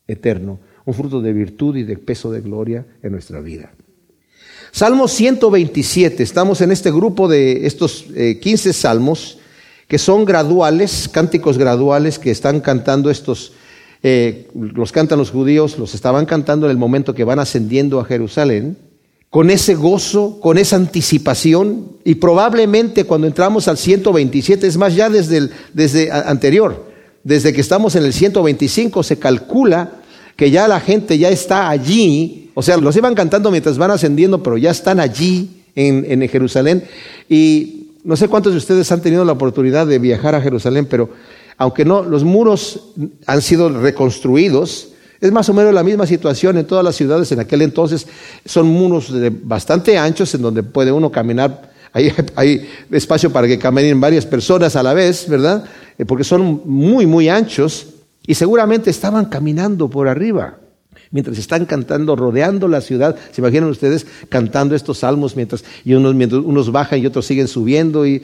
[0.08, 3.72] eterno, un fruto de virtud y de peso de gloria en nuestra vida.
[4.72, 8.08] Salmo 127, estamos en este grupo de estos
[8.42, 9.40] 15 eh, salmos
[9.88, 13.54] que son graduales, cánticos graduales que están cantando estos,
[14.04, 18.06] eh, los cantan los judíos, los estaban cantando en el momento que van ascendiendo a
[18.06, 18.78] Jerusalén,
[19.30, 25.10] con ese gozo, con esa anticipación, y probablemente cuando entramos al 127, es más, ya
[25.10, 26.86] desde, el, desde anterior,
[27.24, 29.92] desde que estamos en el 125, se calcula
[30.36, 34.42] que ya la gente ya está allí o sea, los iban cantando mientras van ascendiendo,
[34.42, 36.86] pero ya están allí en, Jerusalén.
[37.30, 41.10] Y no sé cuántos de ustedes han tenido la oportunidad de viajar a Jerusalén, pero
[41.58, 42.94] aunque no, los muros
[43.26, 44.90] han sido reconstruidos,
[45.20, 48.06] es más o menos la misma situación en todas las ciudades en aquel entonces.
[48.46, 49.12] Son muros
[49.44, 51.72] bastante anchos en donde puede uno caminar.
[51.94, 55.66] Hay, hay espacio para que caminen varias personas a la vez, ¿verdad?
[55.98, 57.88] Eh, porque son muy, muy anchos
[58.28, 60.58] y seguramente estaban caminando por arriba.
[61.12, 63.16] Mientras están cantando, rodeando la ciudad.
[63.32, 68.06] ¿Se imaginan ustedes cantando estos salmos mientras, y unos, unos bajan y otros siguen subiendo?
[68.06, 68.24] Y,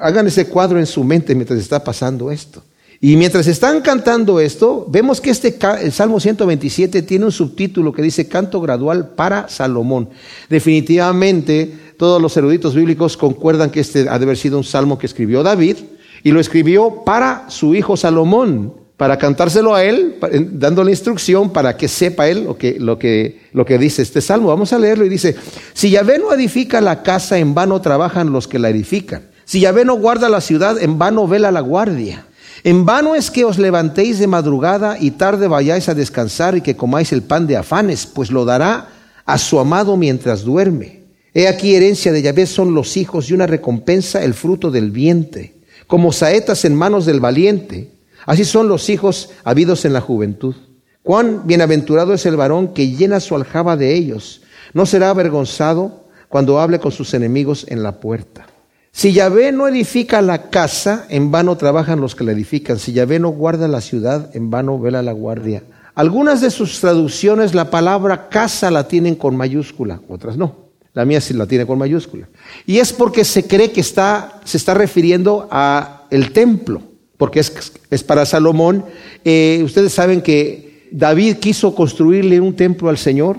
[0.00, 2.62] hagan ese cuadro en su mente mientras está pasando esto.
[3.00, 8.00] Y mientras están cantando esto, vemos que este el Salmo 127 tiene un subtítulo que
[8.00, 10.08] dice Canto gradual para Salomón.
[10.48, 15.06] Definitivamente, todos los eruditos bíblicos concuerdan que este ha de haber sido un salmo que
[15.06, 15.76] escribió David
[16.22, 20.16] y lo escribió para su hijo Salomón para cantárselo a él,
[20.52, 24.48] dándole instrucción para que sepa él lo que, lo, que, lo que dice este salmo.
[24.48, 25.36] Vamos a leerlo y dice,
[25.74, 29.22] si Yahvé no edifica la casa, en vano trabajan los que la edifican.
[29.44, 32.26] Si Yahvé no guarda la ciudad, en vano vela la guardia.
[32.64, 36.74] En vano es que os levantéis de madrugada y tarde vayáis a descansar y que
[36.74, 38.88] comáis el pan de afanes, pues lo dará
[39.26, 41.02] a su amado mientras duerme.
[41.34, 45.52] He aquí herencia de Yahvé son los hijos y una recompensa el fruto del vientre,
[45.86, 47.90] como saetas en manos del valiente
[48.26, 50.54] Así son los hijos habidos en la juventud.
[51.02, 54.42] Cuán bienaventurado es el varón que llena su aljaba de ellos.
[54.74, 58.46] No será avergonzado cuando hable con sus enemigos en la puerta.
[58.90, 62.78] Si Yahvé no edifica la casa, en vano trabajan los que la edifican.
[62.78, 65.62] Si Yahvé no guarda la ciudad, en vano vela la guardia.
[65.94, 70.66] Algunas de sus traducciones la palabra casa la tienen con mayúscula, otras no.
[70.94, 72.28] La mía sí la tiene con mayúscula.
[72.66, 76.82] Y es porque se cree que está, se está refiriendo a el templo
[77.16, 78.84] porque es, para Salomón.
[79.24, 83.38] Eh, ustedes saben que David quiso construirle un templo al Señor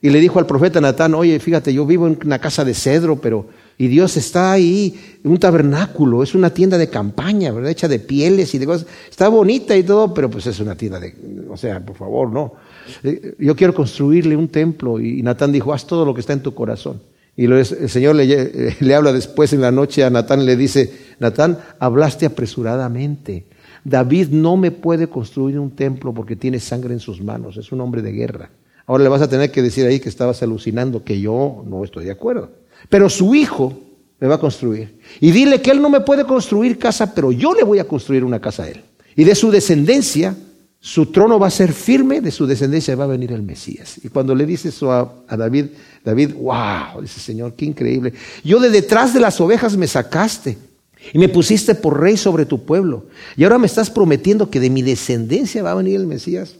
[0.00, 3.20] y le dijo al profeta Natán, oye, fíjate, yo vivo en una casa de cedro,
[3.20, 3.46] pero...
[3.80, 7.70] Y Dios está ahí, un tabernáculo, es una tienda de campaña, ¿verdad?
[7.70, 8.88] Hecha de pieles y de cosas.
[9.08, 11.14] Está bonita y todo, pero pues es una tienda de...
[11.48, 12.54] O sea, por favor, no.
[13.04, 14.98] Eh, yo quiero construirle un templo.
[14.98, 17.00] Y Natán dijo, haz todo lo que está en tu corazón.
[17.38, 18.16] Y el Señor
[18.80, 23.46] le, habla después en la noche a Natán, le dice, Natán, hablaste apresuradamente.
[23.84, 27.80] David no me puede construir un templo porque tiene sangre en sus manos, es un
[27.80, 28.50] hombre de guerra.
[28.86, 32.06] Ahora le vas a tener que decir ahí que estabas alucinando, que yo no estoy
[32.06, 32.50] de acuerdo.
[32.88, 33.78] Pero su hijo
[34.18, 34.98] me va a construir.
[35.20, 38.24] Y dile que él no me puede construir casa, pero yo le voy a construir
[38.24, 38.82] una casa a él.
[39.14, 40.34] Y de su descendencia
[40.80, 43.98] su trono va a ser firme, de su descendencia va a venir el Mesías.
[44.02, 45.66] Y cuando le dice eso a, David,
[46.04, 48.12] David, wow, dice Señor, qué increíble.
[48.44, 50.56] Yo de detrás de las ovejas me sacaste
[51.12, 53.06] y me pusiste por rey sobre tu pueblo.
[53.36, 56.56] Y ahora me estás prometiendo que de mi descendencia va a venir el Mesías.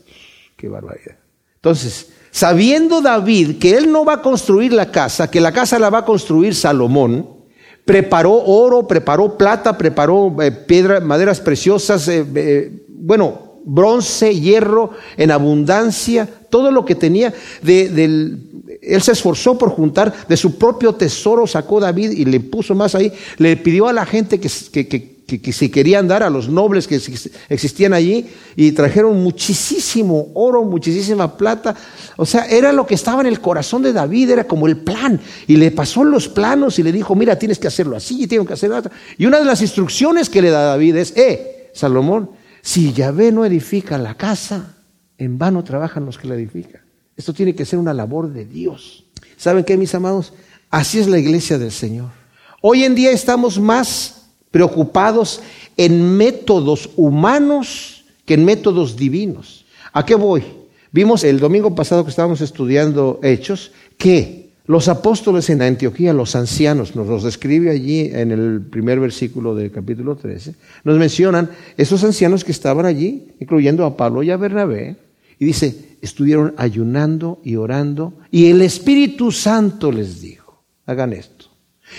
[0.56, 1.16] Qué barbaridad.
[1.56, 5.90] Entonces, sabiendo David que él no va a construir la casa, que la casa la
[5.90, 7.38] va a construir Salomón,
[7.84, 15.30] preparó oro, preparó plata, preparó eh, piedras, maderas preciosas, eh, eh, bueno, bronce, hierro en
[15.30, 17.32] abundancia, todo lo que tenía.
[17.64, 22.94] él se esforzó por juntar, de su propio tesoro sacó David y le puso más
[22.94, 23.12] ahí.
[23.36, 26.98] Le pidió a la gente que, que, si querían dar, a los nobles que
[27.50, 28.26] existían allí,
[28.56, 31.76] y trajeron muchísimo oro, muchísima plata.
[32.16, 35.20] O sea, era lo que estaba en el corazón de David, era como el plan.
[35.46, 38.48] Y le pasó los planos y le dijo, mira, tienes que hacerlo así, y tienes
[38.48, 38.88] que hacerlo así.
[39.18, 42.30] Y una de las instrucciones que le da David es, eh, Salomón,
[42.68, 44.76] si Yahvé no edifica la casa,
[45.16, 46.82] en vano trabajan los que la edifican.
[47.16, 49.06] Esto tiene que ser una labor de Dios.
[49.38, 50.34] ¿Saben qué, mis amados?
[50.68, 52.10] Así es la iglesia del Señor.
[52.60, 55.40] Hoy en día estamos más preocupados
[55.78, 59.64] en métodos humanos que en métodos divinos.
[59.94, 60.44] ¿A qué voy?
[60.92, 64.37] Vimos el domingo pasado que estábamos estudiando Hechos que
[64.68, 69.72] los apóstoles en Antioquía, los ancianos, nos los describe allí en el primer versículo del
[69.72, 70.54] capítulo 13,
[70.84, 74.96] nos mencionan esos ancianos que estaban allí, incluyendo a Pablo y a Bernabé,
[75.38, 81.46] y dice, estuvieron ayunando y orando, y el Espíritu Santo les dijo, hagan esto.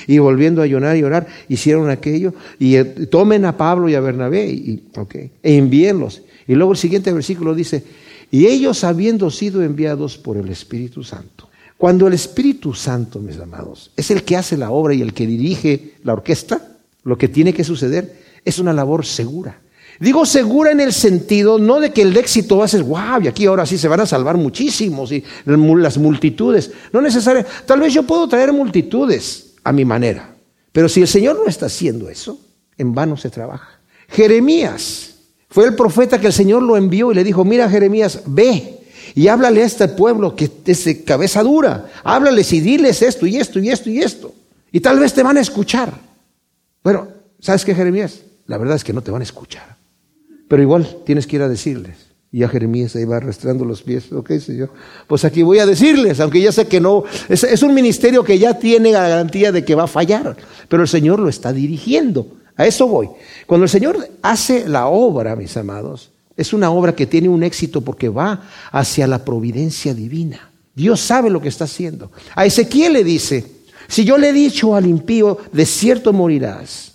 [0.06, 4.00] Y volviendo a ayunar y orar, hicieron aquello, y eh, tomen a Pablo y a
[4.00, 6.22] Bernabé, y, okay, e envíenlos.
[6.48, 7.84] Y luego el siguiente versículo dice,
[8.30, 11.49] y ellos habiendo sido enviados por el Espíritu Santo,
[11.80, 15.26] cuando el Espíritu Santo, mis amados, es el que hace la obra y el que
[15.26, 19.62] dirige la orquesta, lo que tiene que suceder es una labor segura.
[19.98, 23.30] Digo segura en el sentido no de que el éxito va a ser, wow, y
[23.30, 26.70] aquí ahora sí se van a salvar muchísimos y las multitudes.
[26.92, 27.50] No necesariamente.
[27.65, 30.36] Tal vez yo puedo traer multitudes a mi manera.
[30.74, 32.42] Pero si el Señor no está haciendo eso,
[32.78, 33.80] en vano se trabaja.
[34.10, 35.15] Jeremías
[35.50, 38.79] fue el profeta que el Señor lo envió y le dijo, mira Jeremías, ve
[39.15, 41.89] y háblale a este pueblo que es de cabeza dura.
[42.04, 44.34] Háblales y diles esto y esto y esto y esto.
[44.72, 45.93] Y tal vez te van a escuchar.
[46.84, 47.08] Bueno,
[47.39, 48.22] ¿sabes qué, Jeremías?
[48.45, 49.78] La verdad es que no te van a escuchar.
[50.48, 52.10] Pero igual tienes que ir a decirles.
[52.32, 54.12] Y a Jeremías ahí va arrastrando los pies.
[54.12, 54.69] Ok, Señor.
[55.08, 57.04] Pues aquí voy a decirles, aunque ya sé que no.
[57.28, 60.38] Es, es un ministerio que ya tiene la garantía de que va a fallar.
[60.67, 62.28] Pero el Señor lo está dirigiendo.
[62.56, 63.10] A eso voy.
[63.48, 67.82] Cuando el Señor hace la obra, mis amados, Es una obra que tiene un éxito
[67.82, 70.52] porque va hacia la providencia divina.
[70.73, 72.12] Dios sabe lo que está haciendo.
[72.36, 73.45] A Ezequiel le dice,
[73.88, 76.93] si yo le he dicho al impío, de cierto morirás,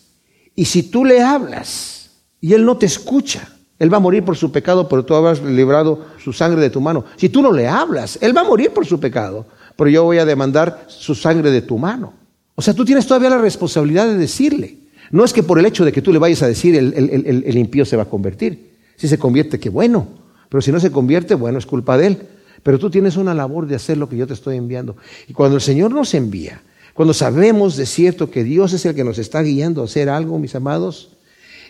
[0.56, 4.36] y si tú le hablas y él no te escucha, él va a morir por
[4.36, 7.04] su pecado, pero tú habrás librado su sangre de tu mano.
[7.16, 10.18] Si tú no le hablas, él va a morir por su pecado, pero yo voy
[10.18, 12.14] a demandar su sangre de tu mano.
[12.54, 14.78] O sea, tú tienes todavía la responsabilidad de decirle.
[15.10, 17.58] No es que por el hecho de que tú le vayas a decir el, el,
[17.58, 18.73] impío se va a convertir.
[18.96, 20.06] Si se convierte, qué bueno.
[20.48, 22.18] Pero si no se convierte, bueno, es culpa de él.
[22.62, 24.96] Pero tú tienes una labor de hacer lo que yo te estoy enviando.
[25.28, 26.62] Y cuando el Señor nos envía,
[26.94, 30.38] cuando sabemos de cierto que Dios es el que nos está guiando a hacer algo,
[30.38, 31.10] mis amados,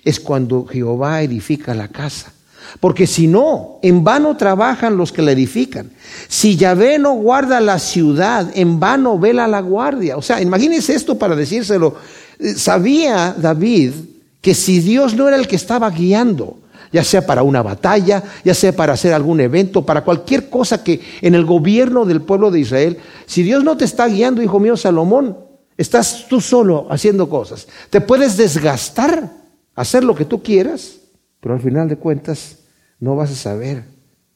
[0.05, 2.33] es cuando Jehová edifica la casa.
[2.81, 5.91] Porque si no, en vano trabajan los que la edifican.
[6.29, 10.17] Si Yahvé no guarda la ciudad, en vano vela la guardia.
[10.17, 11.97] O sea, imagínense esto para decírselo.
[12.39, 13.93] Eh, sabía David
[14.41, 16.59] que si Dios no era el que estaba guiando,
[16.93, 21.01] ya sea para una batalla, ya sea para hacer algún evento, para cualquier cosa que
[21.21, 24.77] en el gobierno del pueblo de Israel, si Dios no te está guiando, hijo mío
[24.77, 25.39] Salomón,
[25.77, 27.67] estás tú solo haciendo cosas.
[27.91, 29.33] Te puedes desgastar,
[29.75, 30.97] hacer lo que tú quieras,
[31.41, 32.59] pero al final de cuentas
[33.01, 33.85] no vas a saber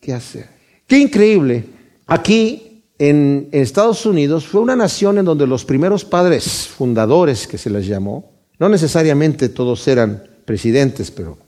[0.01, 0.49] qué hacer.
[0.87, 1.65] Qué increíble.
[2.07, 7.71] Aquí en, Estados Unidos fue una nación en donde los primeros padres fundadores, que se
[7.71, 11.39] les llamó, no necesariamente todos eran presidentes, pero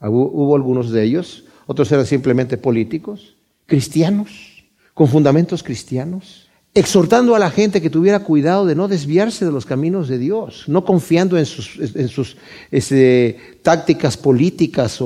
[0.00, 7.50] hubo algunos de ellos, otros eran simplemente políticos, cristianos, con fundamentos cristianos exhortando a la
[7.50, 11.46] gente que tuviera cuidado de no desviarse de los caminos de Dios, no confiando en
[11.46, 12.36] sus, en sus
[12.70, 15.02] este, tácticas políticas.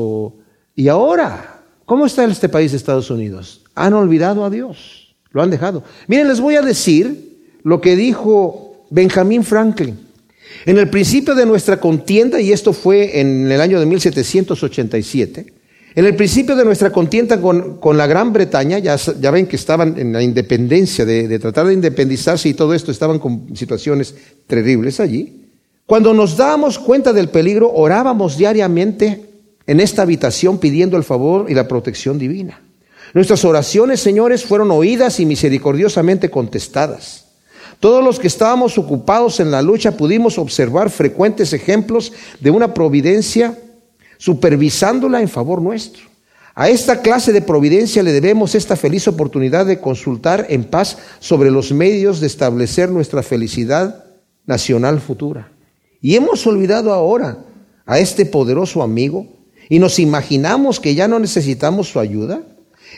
[0.74, 3.62] Y ahora, ¿cómo está este país de Estados Unidos?
[3.76, 5.85] Han olvidado a Dios, lo han dejado.
[6.09, 9.96] Miren, les voy a decir lo que dijo Benjamin Franklin.
[10.67, 15.47] En el principio de nuestra contienda, y esto fue en el año de 1787,
[15.95, 19.99] en el principio de nuestra contienda con, la Gran Bretaña, ya, ya, ven que estaban
[19.99, 24.15] en la independencia, de, tratar de independizarse y todo esto, estaban con situaciones
[24.47, 25.47] terribles allí.
[25.87, 29.21] Cuando nos dábamos cuenta del peligro, orábamos diariamente
[29.67, 32.61] en esta habitación pidiendo el favor y la protección divina.
[33.13, 37.30] Nuestras oraciones, señores, fueron oídas y misericordiosamente contestadas.
[37.81, 43.59] Todos los que estábamos ocupados en la lucha pudimos observar frecuentes ejemplos de una providencia
[44.19, 46.03] supervisándola en favor nuestro.
[46.55, 51.51] A esta clase de providencia le debemos esta feliz oportunidad de consultar en paz sobre
[51.51, 54.05] los medios de establecer nuestra felicidad
[54.45, 55.51] nacional futura.
[56.03, 57.38] Y hemos olvidado ahora
[57.87, 59.27] a este poderoso amigo
[59.71, 62.43] y nos imaginamos que ya no necesitamos su ayuda.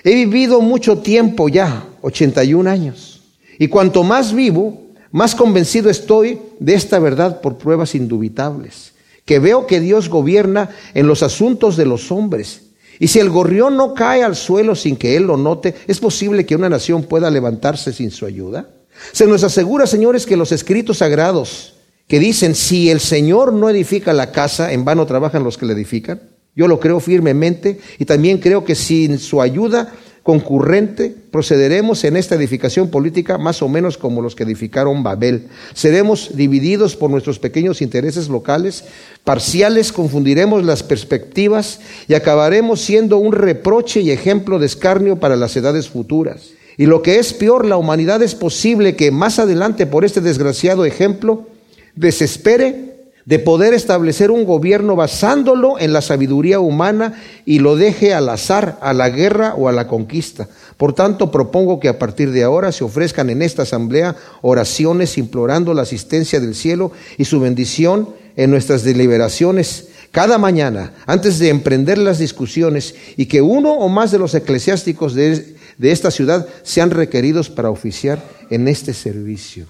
[0.02, 3.21] He vivido mucho tiempo ya, 81 años,
[3.62, 8.92] y cuanto más vivo, más convencido estoy de esta verdad por pruebas indubitables
[9.24, 12.62] que veo que Dios gobierna en los asuntos de los hombres.
[12.98, 16.44] Y si el gorrión no cae al suelo sin que Él lo note, ¿es posible
[16.44, 18.68] que una nación pueda levantarse sin su ayuda?
[19.12, 21.74] Se nos asegura, señores, que los escritos sagrados
[22.08, 25.74] que dicen, si el Señor no edifica la casa, en vano trabajan los que la
[25.74, 26.20] edifican.
[26.56, 29.92] Yo lo creo firmemente y también creo que sin su ayuda
[30.22, 35.48] concurrente, procederemos en esta edificación política más o menos como los que edificaron Babel.
[35.74, 38.84] Seremos divididos por nuestros pequeños intereses locales,
[39.24, 45.56] parciales, confundiremos las perspectivas y acabaremos siendo un reproche y ejemplo de escarnio para las
[45.56, 46.50] edades futuras.
[46.76, 50.84] Y lo que es peor, la humanidad es posible que más adelante por este desgraciado
[50.84, 51.46] ejemplo
[51.94, 52.91] desespere
[53.24, 58.78] de poder establecer un gobierno basándolo en la sabiduría humana y lo deje al azar,
[58.80, 60.48] a la guerra o a la conquista.
[60.76, 65.74] Por tanto, propongo que a partir de ahora se ofrezcan en esta asamblea oraciones implorando
[65.74, 71.98] la asistencia del cielo y su bendición en nuestras deliberaciones cada mañana antes de emprender
[71.98, 77.48] las discusiones y que uno o más de los eclesiásticos de, esta ciudad sean requeridos
[77.48, 79.66] para oficiar en este servicio.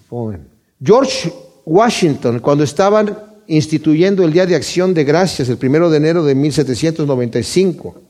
[0.83, 1.33] George
[1.65, 6.35] Washington, cuando estaban instituyendo el Día de Acción de Gracias, el primero de enero de
[6.35, 8.01] 1795.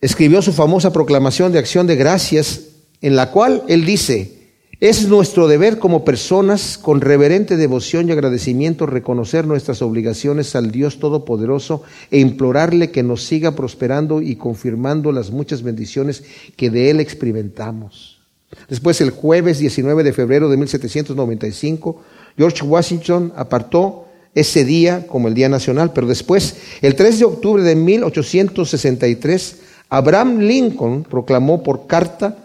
[0.00, 2.62] Escribió su famosa proclamación de acción de gracias,
[3.00, 4.36] en la cual él dice,
[4.78, 10.98] es nuestro deber como personas, con reverente devoción y agradecimiento, reconocer nuestras obligaciones al Dios
[10.98, 16.24] Todopoderoso e implorarle que nos siga prosperando y confirmando las muchas bendiciones
[16.56, 18.20] que de Él experimentamos.
[18.68, 22.02] Después, el jueves 19 de febrero de 1795,
[22.36, 24.05] George Washington apartó
[24.36, 29.56] ese día como el Día Nacional, pero después, el 3 de octubre de 1863,
[29.88, 32.36] Abraham Lincoln proclamó por carta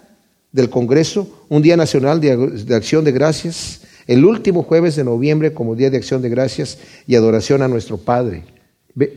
[0.54, 5.76] del Congreso un Día Nacional de, Acción de Gracias, el último jueves de noviembre como
[5.76, 6.78] Día de Acción de Gracias
[7.08, 8.46] y adoración a nuestro Padre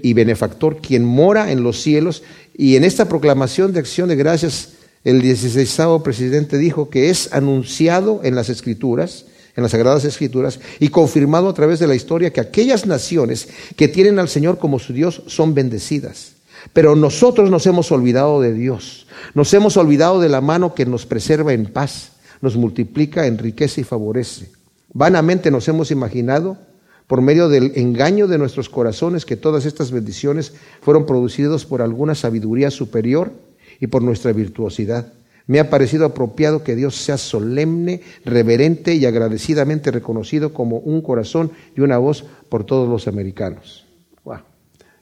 [0.03, 2.23] y benefactor, quien mora en los cielos
[2.57, 4.71] Y en esta proclamación de acción de gracias,
[5.05, 10.89] el 16 presidente dijo que es anunciado en las escrituras, en las sagradas escrituras, y
[10.89, 14.93] confirmado a través de la historia que aquellas naciones que tienen al Señor como su
[14.93, 16.33] Dios son bendecidas.
[16.73, 21.07] Pero nosotros nos hemos olvidado de Dios, nos hemos olvidado de la mano que nos
[21.07, 24.51] preserva en paz, nos multiplica, enriquece y favorece.
[24.93, 26.57] Vanamente nos hemos imaginado,
[27.07, 32.15] por medio del engaño de nuestros corazones, que todas estas bendiciones fueron producidas por alguna
[32.15, 33.33] sabiduría superior
[33.81, 35.13] y por nuestra virtuosidad.
[35.47, 41.53] Me ha parecido apropiado que Dios sea solemne, reverente y agradecidamente reconocido como un corazón
[41.77, 43.87] y una voz por todos los americanos.
[44.25, 44.39] Wow.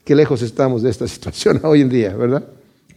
[0.05, 2.45] Qué lejos estamos de esta situación hoy en día, ¿verdad?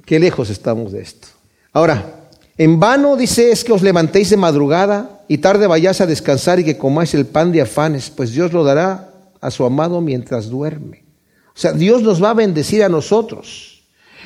[0.05, 1.27] Qué lejos estamos de esto.
[1.71, 6.59] Ahora, en vano dice es que os levantéis de madrugada y tarde vayáis a descansar
[6.59, 10.49] y que comáis el pan de afanes, pues Dios lo dará a su amado mientras
[10.49, 11.03] duerme.
[11.49, 13.74] O sea, Dios nos va a bendecir a nosotros.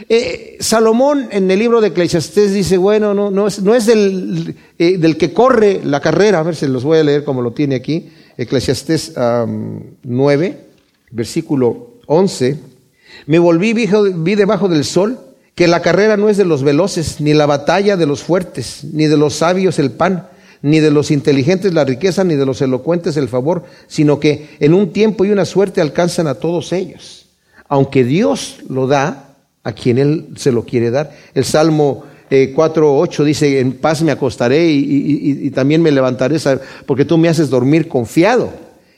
[0.08, 4.56] Eh, Salomón en el libro de Eclesiastés dice, bueno, no, no es, no es del,
[4.78, 7.52] eh, del, que corre la carrera, a ver si los voy a leer como lo
[7.52, 9.14] tiene aquí, Eclesiastés
[10.04, 10.58] 9,
[11.12, 12.58] versículo 11,
[13.26, 15.20] me volví, vi debajo del sol
[15.56, 19.08] que la carrera no es de los veloces, ni la batalla de los fuertes, ni
[19.08, 20.30] de los sabios el pan,
[20.62, 24.74] ni de los inteligentes la riqueza, ni de los elocuentes el favor, sino que en
[24.74, 27.26] un tiempo y una suerte alcanzan a todos ellos.
[27.68, 29.29] Aunque Dios lo da
[29.64, 31.12] a quien Él se lo quiere dar.
[31.34, 36.38] El Salmo eh, 4.8 dice, en paz me acostaré y, también me levantaré,
[36.86, 38.52] porque tú me haces dormir confiado.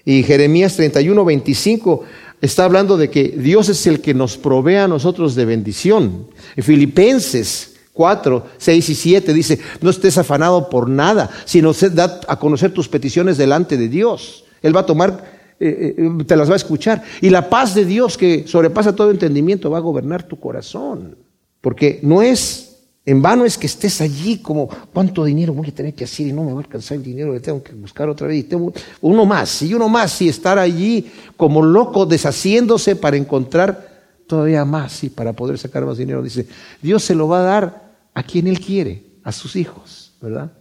[0.04, 2.02] Y Jeremías 31.25
[2.42, 6.28] está hablando de que Dios es el que nos provee a nosotros de bendición.
[6.56, 12.40] En Filipenses 4, 6 y 7 dice, no estés afanado por nada, sino da a
[12.40, 14.46] conocer tus peticiones delante de Dios.
[14.62, 17.04] Él va a tomar, eh, eh, te las va a escuchar.
[17.22, 21.18] Y la paz de Dios que sobrepasa todo entendimiento va a gobernar tu corazón.
[21.62, 22.72] Porque no es
[23.04, 26.34] en vano es que estés allí como, ¿cuánto dinero voy a tener que hacer y
[26.34, 27.34] no me va a alcanzar el dinero?
[27.34, 28.40] Le tengo que buscar otra vez.
[28.40, 33.90] Y tengo uno más y uno más y estar allí como loco deshaciéndose para encontrar
[34.28, 36.22] todavía más y para poder sacar más dinero.
[36.22, 36.48] Dice,
[36.82, 40.52] Dios se lo va a dar a quien Él quiere, a sus hijos, ¿verdad?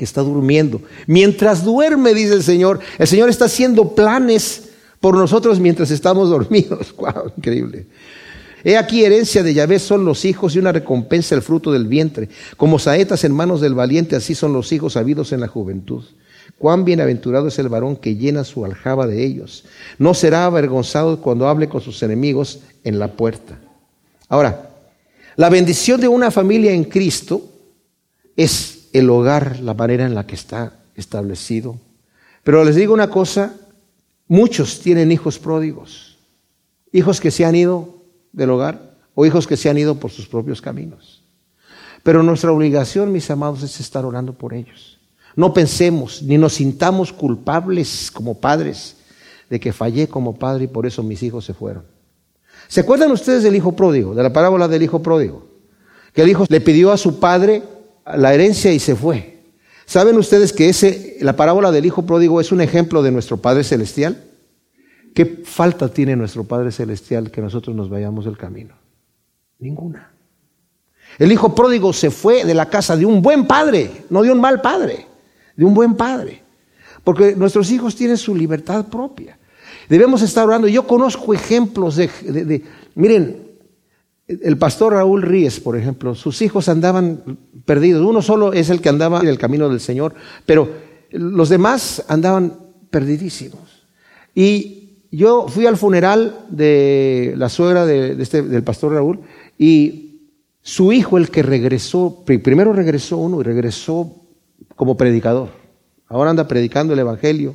[0.00, 0.80] Que está durmiendo.
[1.06, 6.94] Mientras duerme, dice el Señor, el Señor está haciendo planes por nosotros mientras estamos dormidos.
[6.96, 7.32] ¡Wow!
[7.36, 7.84] Increíble.
[8.64, 12.30] He aquí herencia de Yahvé son los hijos y una recompensa el fruto del vientre.
[12.56, 16.02] Como saetas en manos del valiente, así son los hijos habidos en la juventud.
[16.56, 19.66] Cuán bienaventurado es el varón que llena su aljaba de ellos.
[19.98, 23.60] No será avergonzado cuando hable con sus enemigos en la puerta.
[24.30, 24.70] Ahora,
[25.36, 27.42] la bendición de una familia en Cristo
[28.34, 31.78] es el hogar, la manera en la que está establecido.
[32.44, 33.54] Pero les digo una cosa,
[34.28, 36.18] muchos tienen hijos pródigos,
[36.92, 37.96] hijos que se han ido
[38.32, 41.22] del hogar o hijos que se han ido por sus propios caminos.
[42.02, 44.98] Pero nuestra obligación, mis amados, es estar orando por ellos.
[45.36, 48.96] No pensemos ni nos sintamos culpables como padres
[49.48, 51.84] de que fallé como padre y por eso mis hijos se fueron.
[52.68, 55.44] ¿Se acuerdan ustedes del hijo pródigo, de la parábola del hijo pródigo?
[56.12, 57.62] Que el hijo le pidió a su padre
[58.06, 59.40] la herencia y se fue.
[59.86, 63.64] ¿Saben ustedes que ese, la parábola del hijo pródigo es un ejemplo de nuestro Padre
[63.64, 64.24] Celestial?
[65.14, 68.74] ¿Qué falta tiene nuestro Padre Celestial que nosotros nos vayamos del camino?
[69.58, 70.12] Ninguna.
[71.18, 74.40] El hijo pródigo se fue de la casa de un buen padre, no de un
[74.40, 75.06] mal padre,
[75.56, 76.42] de un buen padre.
[77.02, 79.38] Porque nuestros hijos tienen su libertad propia.
[79.88, 80.68] Debemos estar orando.
[80.68, 82.62] Yo conozco ejemplos de,
[82.94, 83.49] miren,
[84.42, 88.06] el pastor Raúl Ríez, por ejemplo, sus hijos andaban perdidos.
[88.06, 90.14] Uno solo es el que andaba en el camino del Señor,
[90.46, 90.68] pero
[91.10, 92.54] los demás andaban
[92.90, 93.86] perdidísimos.
[94.34, 99.20] Y yo fui al funeral de la suegra de, este, del pastor Raúl
[99.58, 100.06] y
[100.62, 104.14] su hijo, el que regresó, primero regresó uno y regresó
[104.76, 105.48] como predicador.
[106.06, 107.54] Ahora anda predicando el Evangelio,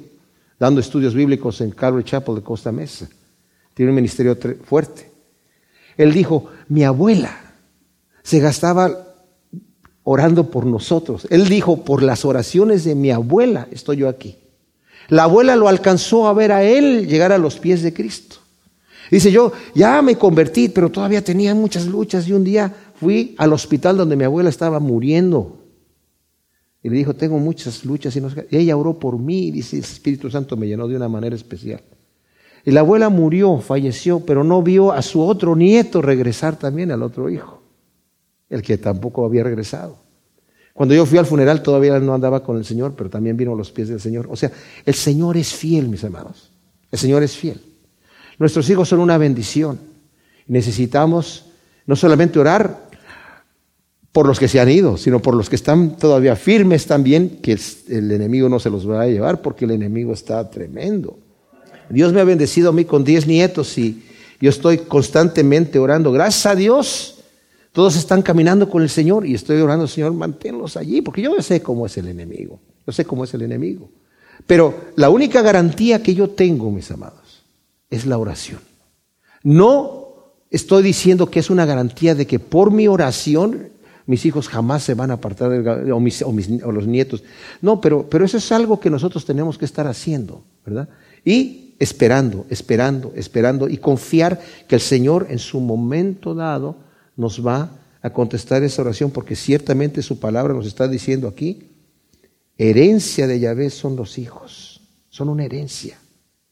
[0.60, 3.08] dando estudios bíblicos en Calvary Chapel de Costa Mesa.
[3.74, 5.15] Tiene un ministerio fuerte.
[5.98, 7.38] Él dijo, mi abuela
[8.24, 9.16] se gastaba
[10.04, 11.28] orando por nosotros.
[11.30, 14.38] Él dijo, por las oraciones de mi abuela estoy yo aquí.
[15.10, 18.38] La abuela lo alcanzó a ver a él llegar a los pies de Cristo.
[19.12, 23.54] Dice, yo ya me convertí, pero todavía tenía muchas luchas y un día fui al
[23.54, 25.60] hospital donde mi abuela estaba muriendo.
[26.82, 29.84] Y le dijo, tengo muchas luchas y, no y ella oró por mí, dice, el
[29.84, 31.82] Espíritu Santo me llenó de una manera especial.
[32.66, 37.04] Y la abuela murió, falleció, pero no vio a su otro nieto regresar también al
[37.04, 37.62] otro hijo,
[38.50, 39.98] el que tampoco había regresado.
[40.74, 43.56] Cuando yo fui al funeral todavía no andaba con el Señor, pero también vino a
[43.56, 44.28] los pies del Señor.
[44.32, 44.52] O sea,
[44.84, 46.52] el Señor es fiel, mis hermanos.
[46.92, 47.62] El Señor es fiel.
[48.40, 49.80] Nuestros hijos son una bendición.
[50.48, 51.46] Necesitamos
[51.88, 52.90] No solamente orar
[54.12, 57.60] por los que se han ido, sino por los que están todavía firmes también, que
[57.90, 61.20] el enemigo no se los va a llevar porque el enemigo está tremendo.
[61.90, 64.04] Dios me ha bendecido a mí con diez nietos y
[64.40, 66.12] yo estoy constantemente orando.
[66.12, 67.24] Gracias a Dios,
[67.72, 71.62] todos están caminando con el Señor y estoy orando, Señor, manténlos allí, porque yo sé
[71.62, 72.60] cómo es el enemigo.
[72.86, 73.90] Yo sé cómo es el enemigo.
[74.46, 77.44] Pero la única garantía que yo tengo, mis amados,
[77.90, 78.60] es la oración.
[79.44, 83.70] No estoy diciendo que es una garantía de que por mi oración
[84.08, 87.24] mis hijos jamás se van a apartar del, o, mis, o, o los nietos.
[87.62, 90.90] No, pero, pero eso es algo que nosotros tenemos que estar haciendo, ¿verdad?
[91.24, 96.78] Y esperando, esperando, esperando y confiar que el Señor en su momento dado
[97.16, 97.72] nos va
[98.02, 101.72] a contestar esa oración porque ciertamente su palabra nos está diciendo aquí,
[102.58, 105.98] herencia de Yahvé son los hijos, son una herencia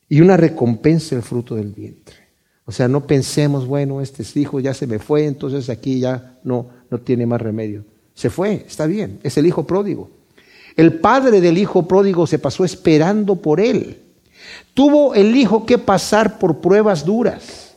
[0.09, 2.15] y una recompensa el fruto del vientre.
[2.65, 6.69] O sea, no pensemos, bueno, este hijo ya se me fue, entonces aquí ya no,
[6.89, 7.85] no tiene más remedio.
[8.13, 10.09] Se fue, está bien, es el hijo pródigo.
[10.75, 14.01] El padre del hijo pródigo se pasó esperando por él.
[14.73, 17.75] Tuvo el hijo que pasar por pruebas duras.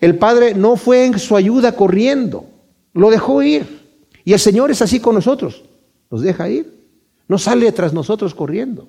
[0.00, 2.46] El padre no fue en su ayuda corriendo,
[2.92, 3.78] lo dejó ir.
[4.24, 5.64] Y el Señor es así con nosotros,
[6.10, 6.78] nos deja ir.
[7.26, 8.88] No sale tras nosotros corriendo,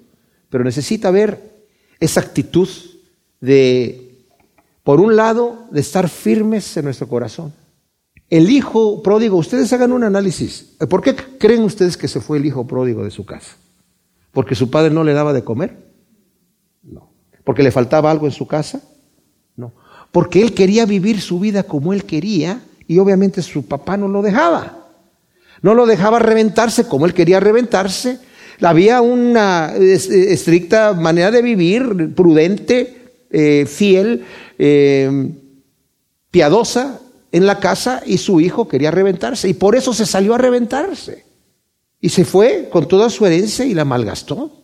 [0.49, 1.67] pero necesita ver
[1.99, 2.69] esa actitud
[3.41, 4.25] de,
[4.83, 7.53] por un lado, de estar firmes en nuestro corazón.
[8.29, 10.75] El hijo pródigo, ustedes hagan un análisis.
[10.89, 13.55] ¿Por qué creen ustedes que se fue el hijo pródigo de su casa?
[14.31, 15.88] ¿Porque su padre no le daba de comer?
[17.49, 18.79] ¿Porque le faltaba algo en su casa?
[19.55, 19.73] No.
[20.11, 24.21] Porque él quería vivir su vida como él quería y obviamente su papá no lo
[24.21, 24.85] dejaba.
[25.63, 28.19] No lo dejaba reventarse como él quería reventarse.
[28.61, 34.25] Había una estricta manera de vivir, prudente, eh, fiel,
[34.59, 35.31] eh,
[36.29, 36.99] piadosa,
[37.31, 39.49] en la casa y su hijo quería reventarse.
[39.49, 41.25] Y por eso se salió a reventarse.
[41.99, 44.58] Y se fue con toda su herencia y la malgastó.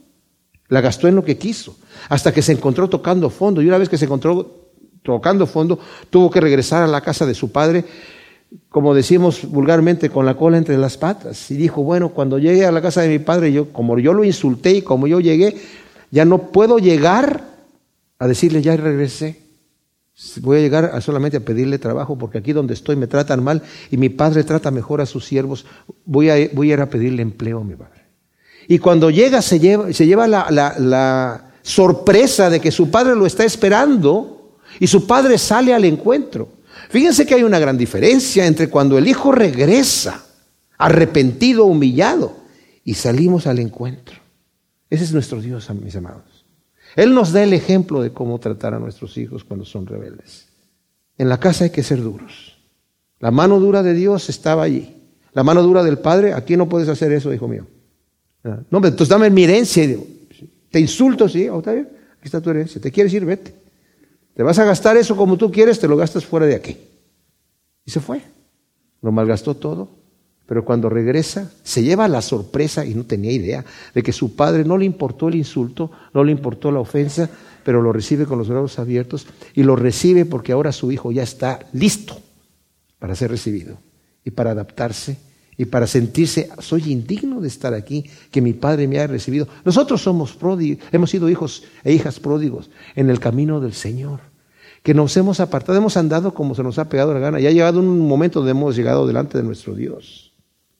[0.70, 1.78] La gastó en lo que quiso.
[2.09, 3.61] Hasta que se encontró tocando fondo.
[3.61, 4.66] Y una vez que se encontró
[5.03, 7.86] tocando fondo, tuvo que regresar a la casa de su padre,
[8.70, 11.51] como decimos vulgarmente, con la cola entre las patas.
[11.51, 14.24] Y dijo, bueno, cuando llegue a la casa de mi padre, yo, como yo lo
[14.24, 15.55] insulté y como yo llegué,
[16.11, 17.43] ya no puedo llegar
[18.20, 19.45] a decirle, ya regresé.
[20.41, 23.61] Voy a llegar solamente a pedirle trabajo porque aquí donde estoy me tratan mal
[23.91, 25.66] y mi padre trata mejor a sus siervos.
[26.05, 28.04] Voy a, voy a ir a pedirle empleo a mi padre.
[28.68, 33.26] Y cuando llega se lleva, se lleva la, la sorpresa de que su padre lo
[33.26, 36.49] está esperando y su padre sale al encuentro.
[36.89, 40.26] Fíjense que hay una gran diferencia entre cuando el hijo regresa
[40.78, 42.36] arrepentido, humillado,
[42.84, 44.18] y salimos al encuentro.
[44.89, 46.45] Ese es nuestro Dios, mis amados.
[46.95, 50.47] Él nos da el ejemplo de cómo tratar a nuestros hijos cuando son rebeldes.
[51.18, 52.57] En la casa hay que ser duros.
[53.20, 54.95] La mano dura de Dios estaba allí.
[55.34, 57.66] La mano dura del Padre, aquí no puedes hacer eso, hijo mío.
[58.45, 59.97] Ah, no, entonces dame mi herencia.
[60.71, 61.85] Te insulto, sí, oh, aquí
[62.23, 62.79] está tu herencia.
[62.79, 63.25] ¿Te quieres ir?
[63.25, 63.53] Vete.
[64.33, 66.77] Te vas a gastar eso como tú quieres, te lo gastas fuera de aquí.
[67.83, 68.21] Y se fue.
[69.01, 70.05] Lo malgastó todo
[70.45, 74.63] pero cuando regresa, se lleva la sorpresa, y no tenía idea, de que su padre
[74.63, 77.29] no le importó el insulto, no le importó la ofensa,
[77.63, 79.25] pero lo recibe con los brazos abiertos
[79.55, 82.21] y lo recibe porque ahora su hijo ya está listo
[82.99, 83.79] para ser recibido
[84.23, 85.17] y para adaptarse
[85.57, 89.47] y para sentirse, soy indigno de estar aquí, que mi padre me haya recibido.
[89.63, 94.19] Nosotros somos pródigos, hemos sido hijos e hijas pródigos en el camino del Señor,
[94.83, 97.51] que nos hemos apartado, hemos andado como se nos ha pegado la gana, y ha
[97.51, 100.33] llegado un momento donde hemos llegado delante de nuestro Dios.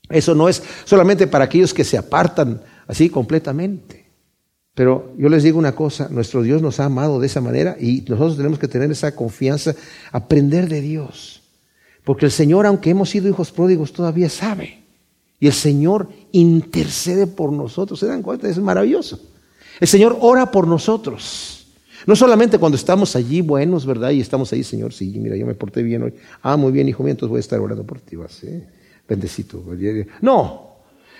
[0.10, 4.06] Eso no es solamente para aquellos que se apartan así completamente.
[4.76, 8.02] Pero yo les digo una cosa, nuestro Dios nos ha amado de esa manera y
[8.02, 9.74] nosotros tenemos que tener esa confianza,
[10.12, 11.45] aprender de Dios.
[12.06, 14.84] Porque el Señor, aunque hemos sido hijos pródigos, todavía sabe.
[15.40, 18.00] Y el Señor intercede por nosotros.
[18.00, 18.48] ¿Se dan cuenta?
[18.48, 19.20] Es maravilloso.
[19.80, 21.68] El Señor ora por nosotros.
[22.06, 24.12] No solamente cuando estamos allí buenos, ¿verdad?
[24.12, 26.14] Y estamos ahí, Señor, sí, mira, yo me porté bien hoy.
[26.42, 28.16] Ah, muy bien, hijo mío, entonces voy a estar orando por ti.
[28.16, 28.30] ¿va?
[28.30, 28.48] ¿sí?
[29.08, 29.64] bendecito.
[30.22, 30.76] No,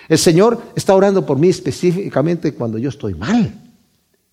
[0.08, 3.62] el Señor está orando por mí específicamente cuando yo estoy mal.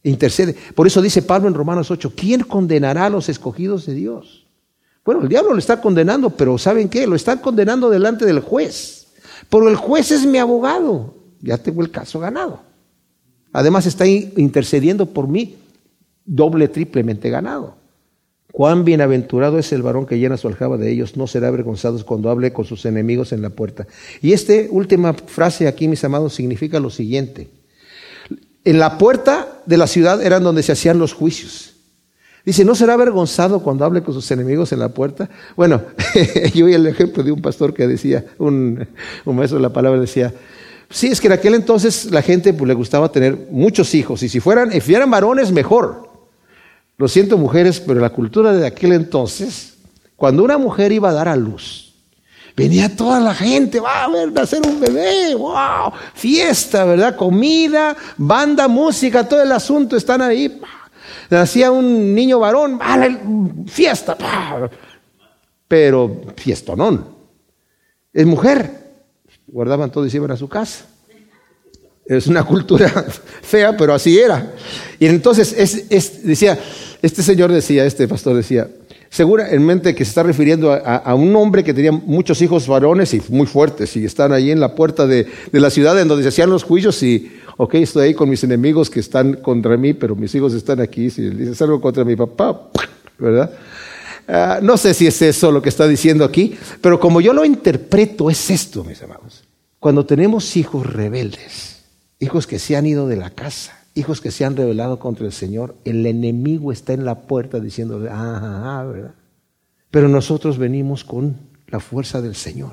[0.02, 0.56] Intercede.
[0.74, 4.41] Por eso dice Pablo en Romanos 8, ¿quién condenará a los escogidos de Dios?
[5.04, 7.06] Bueno, el diablo lo está condenando, pero ¿saben qué?
[7.06, 9.08] Lo está condenando delante del juez.
[9.48, 11.16] Pero el juez es mi abogado.
[11.40, 12.60] Ya tengo el caso ganado.
[13.52, 15.56] Además está intercediendo por mí
[16.24, 17.76] doble, triplemente ganado.
[18.52, 22.30] Cuán bienaventurado es el varón que llena su aljaba de ellos, no será avergonzado cuando
[22.30, 23.86] hable con sus enemigos en la puerta.
[24.20, 27.48] Y esta última frase aquí, mis amados, significa lo siguiente.
[28.64, 31.71] En la puerta de la ciudad eran donde se hacían los juicios.
[32.44, 35.28] Dice, ¿no será avergonzado cuando hable con sus enemigos en la puerta?
[35.56, 35.82] Bueno,
[36.54, 38.84] yo oí el ejemplo de un pastor que decía, un,
[39.26, 40.34] maestro de la palabra decía,
[40.90, 44.28] sí, es que en aquel entonces la gente pues, le gustaba tener muchos hijos y
[44.28, 46.10] si fueran, si fueran varones mejor.
[46.98, 49.74] Lo siento mujeres, pero la cultura de aquel entonces,
[50.16, 51.94] cuando una mujer iba a dar a luz,
[52.56, 57.16] venía toda la gente, va a ver nacer un bebé, wow, fiesta, ¿verdad?
[57.16, 60.60] Comida, banda, música, todo el asunto, están ahí
[61.30, 62.78] nacía un niño varón,
[63.66, 64.16] fiesta,
[65.68, 67.06] pero fiestonón.
[68.12, 68.70] Es mujer,
[69.46, 70.86] guardaban todo y se iban a su casa.
[72.04, 72.88] Es una cultura
[73.42, 74.52] fea, pero así era.
[74.98, 76.58] Y entonces es, decía,
[77.00, 78.68] este señor decía, este pastor decía,
[79.12, 83.46] seguramente que se está refiriendo a, un hombre que tenía muchos hijos varones y muy
[83.46, 86.48] fuertes y están ahí en la puerta de, de la ciudad en donde se hacían
[86.48, 90.34] los juicios y ok, estoy ahí con mis enemigos que están contra mí, pero mis
[90.34, 92.70] hijos están aquí, si dices algo contra mi papá,
[93.18, 93.52] ¿verdad?
[94.26, 97.44] Ah, no sé si es eso lo que está diciendo aquí, pero como yo lo
[97.44, 99.44] interpreto, es esto, mis amados.
[99.78, 101.82] Cuando tenemos hijos rebeldes,
[102.18, 105.32] hijos que se han ido de la casa, hijos que se han rebelado contra el
[105.32, 109.14] Señor, el enemigo está en la puerta diciéndole, ah, ah, ¿verdad?
[109.90, 111.36] Pero nosotros venimos con
[111.68, 112.72] la fuerza del Señor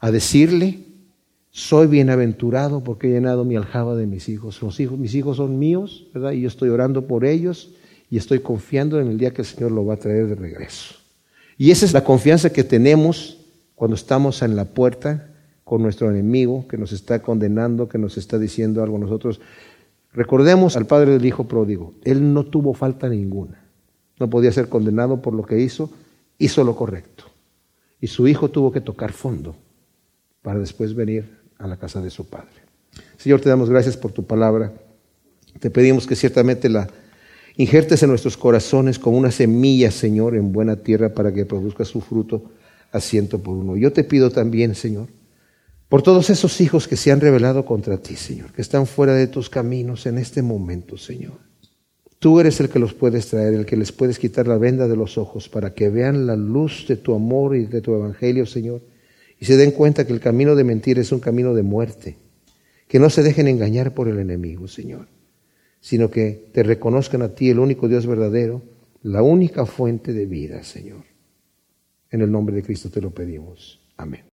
[0.00, 0.80] a decirle,
[1.50, 4.60] soy bienaventurado porque he llenado mi aljaba de mis hijos.
[4.78, 4.98] Hijos.
[4.98, 6.32] Mis hijos son míos, ¿verdad?
[6.32, 7.70] Y yo estoy orando por ellos
[8.08, 10.96] y estoy confiando en el día que el Señor lo va a traer de regreso.
[11.56, 13.38] Y esa es la confianza que tenemos
[13.74, 15.30] cuando estamos en la puerta
[15.64, 19.40] con nuestro enemigo que nos está condenando, que nos está diciendo algo a nosotros.
[20.12, 21.94] Recordemos al padre del hijo pródigo.
[22.04, 23.64] Él no tuvo falta ninguna.
[24.18, 25.90] No podía ser condenado por lo que hizo.
[26.38, 27.24] Hizo lo correcto.
[28.00, 29.54] Y su hijo tuvo que tocar fondo
[30.42, 32.48] para después venir a la casa de su Padre.
[33.18, 34.72] Señor, te damos gracias por tu palabra.
[35.58, 36.88] Te pedimos que ciertamente la
[37.56, 42.00] injertes en nuestros corazones como una semilla, Señor, en buena tierra para que produzca su
[42.00, 42.50] fruto
[42.90, 43.76] a ciento por uno.
[43.76, 45.08] Yo te pido también, Señor,
[45.90, 49.26] por todos esos hijos que se han rebelado contra ti, Señor, que están fuera de
[49.26, 51.32] tus caminos en este momento, Señor.
[52.20, 54.94] Tú eres el que los puedes traer, el que les puedes quitar la venda de
[54.94, 58.82] los ojos para que vean la luz de tu amor y de tu evangelio, Señor,
[59.40, 62.16] y se den cuenta que el camino de mentir es un camino de muerte.
[62.86, 65.08] Que no se dejen engañar por el enemigo, Señor,
[65.80, 68.62] sino que te reconozcan a ti, el único Dios verdadero,
[69.02, 71.02] la única fuente de vida, Señor.
[72.12, 73.80] En el nombre de Cristo te lo pedimos.
[73.96, 74.22] Amén.